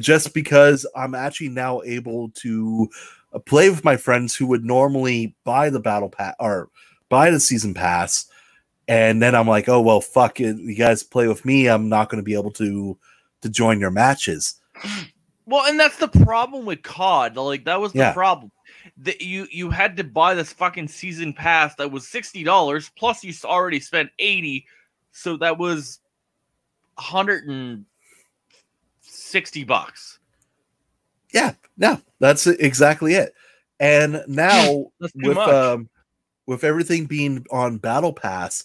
[0.00, 2.88] just because I'm actually now able to
[3.32, 6.68] uh, play with my friends who would normally buy the battle pass or
[7.08, 8.26] buy the season pass,
[8.88, 11.68] and then I'm like, oh well, fuck it, you guys play with me.
[11.68, 12.98] I'm not going to be able to
[13.42, 14.60] to join your matches.
[15.44, 17.36] Well, and that's the problem with COD.
[17.36, 18.12] Like that was the Yeah.
[18.12, 18.52] problem.
[18.98, 23.24] That you you had to buy this fucking season pass that was sixty dollars plus
[23.24, 24.66] you already spent eighty,
[25.10, 25.98] so that was
[26.96, 27.84] hundred and
[29.32, 30.18] sixty bucks.
[31.32, 33.34] Yeah, no, that's exactly it.
[33.80, 35.48] And now with much.
[35.48, 35.88] um
[36.46, 38.64] with everything being on battle pass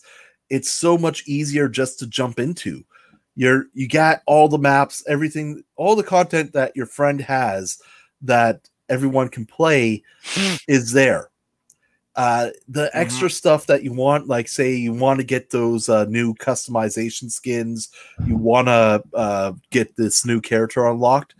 [0.49, 2.84] it's so much easier just to jump into
[3.35, 7.80] you're you got all the maps everything all the content that your friend has
[8.22, 10.02] that everyone can play
[10.68, 11.30] is there
[12.18, 16.03] uh the extra stuff that you want like say you want to get those uh,
[16.06, 17.89] new customization skins
[18.26, 21.35] you want to uh, get this new character unlocked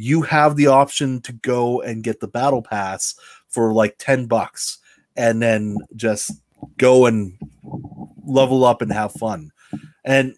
[0.00, 3.16] you have the option to go and get the battle pass
[3.48, 4.78] for like 10 bucks
[5.16, 6.30] and then just
[6.76, 7.36] go and
[8.24, 9.50] level up and have fun.
[10.04, 10.34] And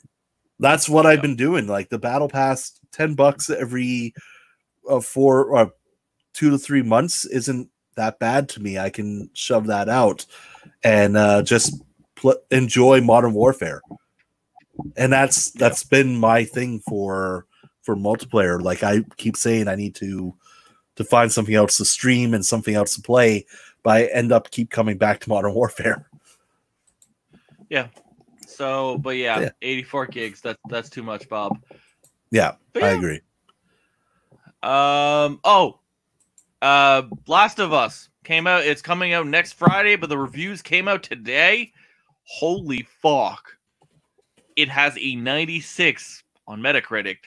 [0.58, 1.66] that's what I've been doing.
[1.66, 4.14] Like the battle pass, 10 bucks every
[4.88, 5.72] uh, four or
[6.32, 7.68] two to three months isn't
[8.00, 8.78] that bad to me.
[8.78, 10.24] I can shove that out
[10.82, 11.82] and uh, just
[12.16, 13.82] pl- enjoy modern warfare.
[14.96, 17.46] And that's that's been my thing for
[17.82, 18.60] for multiplayer.
[18.60, 20.34] Like I keep saying I need to
[20.96, 23.46] to find something else to stream and something else to play,
[23.82, 26.06] but I end up keep coming back to Modern Warfare.
[27.68, 27.86] Yeah.
[28.48, 29.50] So, but yeah, Yeah.
[29.62, 30.40] eighty four gigs.
[30.40, 31.56] That's that's too much, Bob.
[32.32, 33.20] Yeah, But I agree.
[34.62, 35.38] Um.
[35.44, 35.79] Oh,
[36.62, 38.64] uh, Last of Us came out.
[38.64, 41.72] It's coming out next Friday, but the reviews came out today.
[42.24, 43.56] Holy fuck!
[44.56, 47.18] It has a ninety six on Metacritic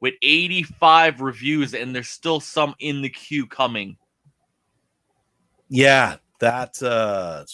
[0.00, 3.96] with eighty five reviews, and there's still some in the queue coming.
[5.68, 7.44] Yeah, that's uh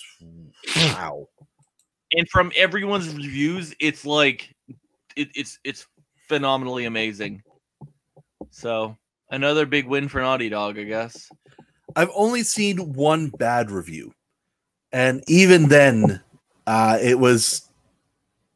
[0.76, 1.28] wow.
[2.14, 4.54] And from everyone's reviews, it's like
[5.14, 5.86] it, it's it's
[6.26, 7.42] phenomenally amazing.
[8.50, 8.96] So
[9.30, 11.28] another big win for Naughty Dog, I guess.
[11.96, 14.12] I've only seen one bad review.
[14.92, 16.20] And even then,
[16.66, 17.68] uh it was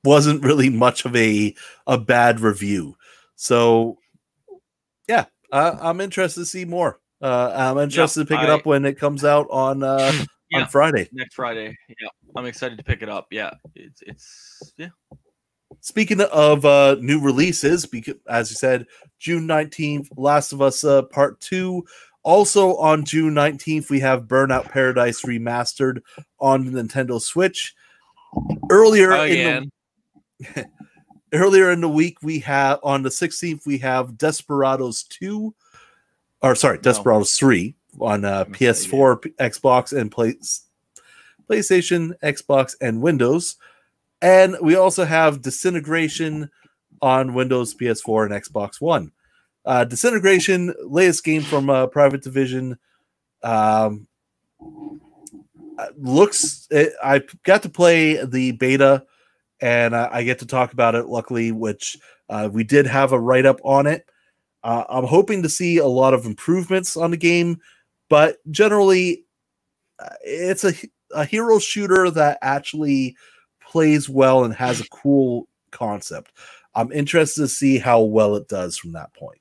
[0.05, 1.55] wasn't really much of a
[1.87, 2.97] a bad review.
[3.37, 3.99] So
[5.09, 7.01] yeah, uh, I'm interested to see more.
[7.21, 10.13] Uh, I'm interested to pick it up when it comes out on uh,
[10.51, 10.63] Yeah.
[10.63, 11.09] on Friday.
[11.13, 11.75] next Friday.
[11.89, 13.29] Yeah, I'm excited to pick it up.
[13.31, 14.89] Yeah, it's it's yeah.
[15.83, 18.87] Speaking of uh, new releases, because as you said,
[19.19, 21.85] June 19th, Last of Us uh, Part 2.
[22.23, 26.01] Also on June 19th, we have Burnout Paradise Remastered
[26.39, 27.75] on Nintendo Switch.
[28.71, 29.71] Earlier in
[30.55, 30.67] the
[31.33, 35.53] earlier in the week, we have on the 16th, we have Desperados 2.
[36.43, 36.83] Or sorry, No.
[36.83, 40.37] Desperados 3 on uh, PS4, P- Xbox, and Play-
[41.51, 43.57] PlayStation, Xbox, and Windows.
[44.23, 46.49] And we also have Disintegration
[47.03, 49.11] on Windows, PS4, and Xbox One.
[49.65, 52.79] Uh, Disintegration, latest game from uh, Private Division,
[53.43, 54.07] um,
[55.77, 56.69] uh, looks.
[56.71, 59.05] It, I got to play the beta,
[59.61, 61.07] and I, I get to talk about it.
[61.09, 64.07] Luckily, which uh, we did have a write up on it.
[64.63, 67.61] Uh, I'm hoping to see a lot of improvements on the game,
[68.09, 69.25] but generally,
[69.99, 70.73] uh, it's a
[71.15, 73.17] a hero shooter that actually
[73.73, 76.31] plays well and has a cool concept.
[76.75, 79.41] I'm interested to see how well it does from that point.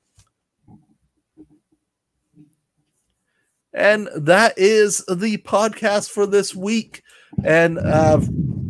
[3.74, 7.02] And that is the podcast for this week.
[7.44, 8.20] And uh,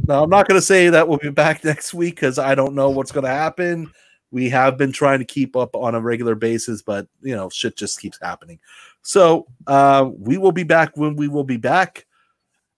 [0.09, 2.75] now I'm not going to say that we'll be back next week because I don't
[2.75, 3.91] know what's going to happen.
[4.33, 7.77] We have been trying to keep up on a regular basis, but you know, shit
[7.77, 8.59] just keeps happening.
[9.03, 12.07] So uh, we will be back when we will be back.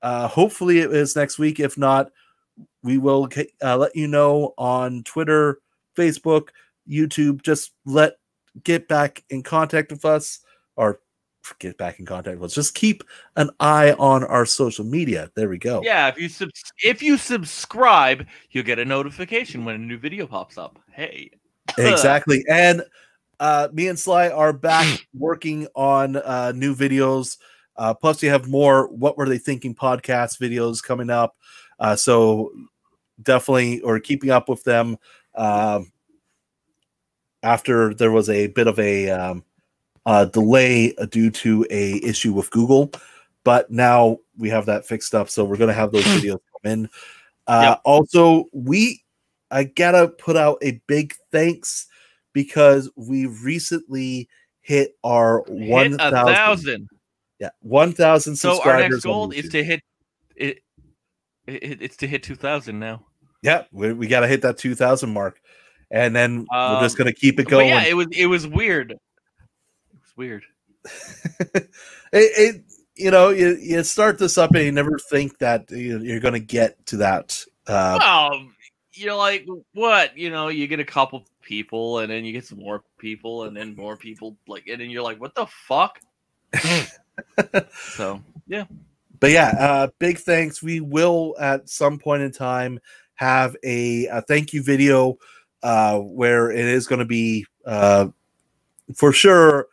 [0.03, 1.61] Uh, hopefully, it is next week.
[1.61, 2.11] If not,
[2.83, 3.29] we will
[3.63, 5.59] uh, let you know on Twitter,
[5.97, 6.49] Facebook,
[6.89, 7.43] YouTube.
[7.43, 8.17] Just let
[8.63, 10.41] get back in contact with us
[10.77, 11.01] or
[11.59, 12.55] get back in contact with us.
[12.55, 13.03] Just keep
[13.37, 15.31] an eye on our social media.
[15.35, 15.83] There we go.
[15.83, 16.09] yeah.
[16.09, 16.51] If you sub-
[16.83, 20.79] if you subscribe, you'll get a notification when a new video pops up.
[20.93, 21.31] Hey,
[21.79, 22.45] exactly.
[22.49, 22.83] And
[23.41, 27.39] uh, me and Sly are back working on uh, new videos.
[27.77, 31.37] Uh, plus, we have more "What Were They Thinking" podcast videos coming up.
[31.79, 32.53] Uh, so
[33.23, 34.97] definitely, or keeping up with them.
[35.35, 35.93] Um,
[37.43, 39.45] after there was a bit of a um,
[40.07, 42.91] uh, delay due to a issue with Google,
[43.45, 45.29] but now we have that fixed up.
[45.29, 46.89] So we're going to have those videos come in.
[47.47, 47.81] Uh, Yep.
[47.85, 49.05] Also, we
[49.51, 51.87] I gotta put out a big thanks
[52.33, 54.29] because we recently
[54.63, 56.35] hit our hit thousand.
[56.35, 56.89] thousand.
[57.39, 59.83] Yeah, one thousand So our next goal is to hit
[61.47, 61.83] it, it.
[61.83, 63.05] It's to hit two thousand now.
[63.43, 65.41] Yeah, we, we got to hit that two thousand mark,
[65.91, 67.69] and then we're just Um, gonna keep it going.
[67.69, 68.93] yeah, it was it was weird.
[68.93, 69.01] It
[70.01, 70.45] was weird.
[71.55, 71.69] it,
[72.13, 72.63] it
[72.97, 76.35] you know you, you start this up and you never think that you- you're going
[76.35, 78.47] to get to that uh well,
[78.93, 80.17] you're like, what?
[80.17, 83.57] You know, you get a couple people, and then you get some more people, and
[83.57, 85.99] then more people, like, and then you're like, what the fuck?
[87.97, 88.65] so yeah,
[89.25, 90.63] but yeah uh big thanks.
[90.63, 92.79] We will at some point in time
[93.15, 95.17] have a, a thank you video
[95.63, 98.09] uh where it is going to be uh
[98.95, 99.69] for sure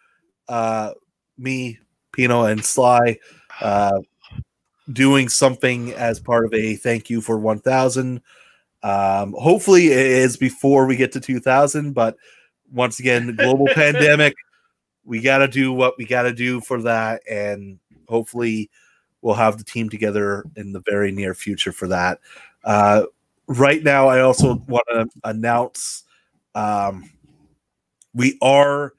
[0.48, 0.92] uh
[1.38, 1.80] me
[2.14, 3.18] pino and sly
[3.60, 4.00] uh
[4.94, 8.22] doing something as part of a thank you for 1000
[8.84, 12.16] um hopefully it is before we get to 2000 but
[12.72, 14.34] once again global pandemic
[15.04, 18.70] we got to do what we got to do for that and hopefully
[19.22, 22.20] we'll have the team together in the very near future for that.
[22.64, 23.04] Uh
[23.48, 26.04] right now i also want to announce
[26.56, 27.10] um
[28.14, 28.94] we are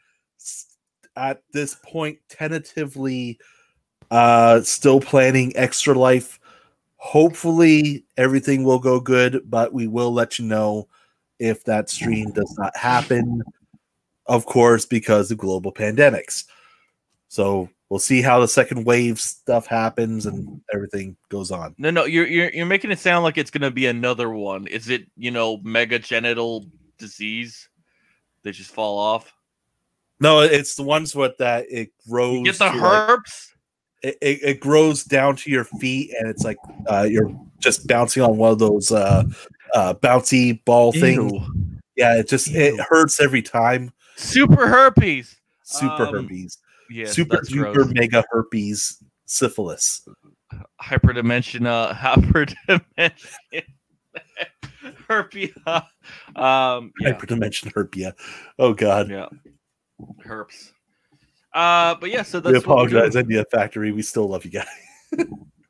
[1.17, 3.39] at this point tentatively
[4.11, 6.39] uh still planning extra life.
[6.97, 10.87] Hopefully everything will go good but we will let you know
[11.39, 13.43] if that stream does not happen
[14.27, 16.45] of course because of global pandemics.
[17.29, 22.07] So we'll see how the second wave stuff happens and everything goes on no, no,
[22.07, 24.67] you're you're you're making it sound like it's gonna be another one.
[24.67, 26.65] Is it you know mega genital
[26.97, 27.69] disease?
[28.45, 29.31] They just fall off.
[30.21, 33.55] no it's the ones with that it grows You get the to, like, herpes.
[34.03, 36.57] it, it, it grows down to your feet and it's like
[36.89, 39.25] uh, you're just bouncing on one of those uh,
[39.75, 41.47] uh, bouncy ball things Ew.
[41.97, 45.37] yeah it just it hurts every time Super herpes.
[45.63, 46.57] super Um, herpes
[46.93, 47.93] Yeah, super duper gross.
[47.93, 50.07] mega herpes syphilis.
[50.81, 53.65] Hyperdimension uh hyperdimension.
[55.09, 55.53] Herpia
[56.37, 58.13] um yeah, hyperdimension herpia.
[58.59, 59.11] Oh god.
[59.11, 59.29] Yeah.
[60.25, 60.73] Herps.
[61.55, 63.93] Uh but yeah so we that's we're apologize Idea Factory.
[63.93, 64.67] We still love you guys.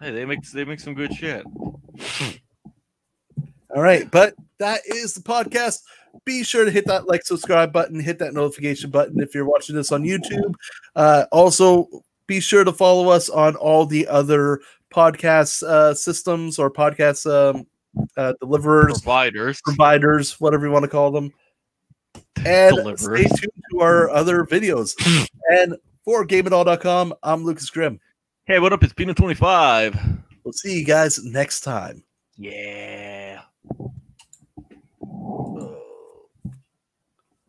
[0.00, 1.44] Hey they make they make some good shit.
[3.74, 5.78] All right, but that is the podcast.
[6.24, 9.74] Be sure to hit that like, subscribe button, hit that notification button if you're watching
[9.76, 10.54] this on YouTube.
[10.94, 11.88] Uh, also,
[12.26, 14.60] be sure to follow us on all the other
[14.92, 17.66] podcast uh, systems or podcast um,
[18.16, 21.32] uh, deliverers, providers providers, whatever you want to call them.
[22.44, 23.20] And Deliverers.
[23.20, 24.94] stay tuned to our other videos.
[25.50, 28.00] and for GameItAll.com, I'm Lucas Grimm.
[28.46, 29.96] hey what up it's pino 25
[30.44, 32.02] We'll see you guys next time.
[32.36, 33.21] yeah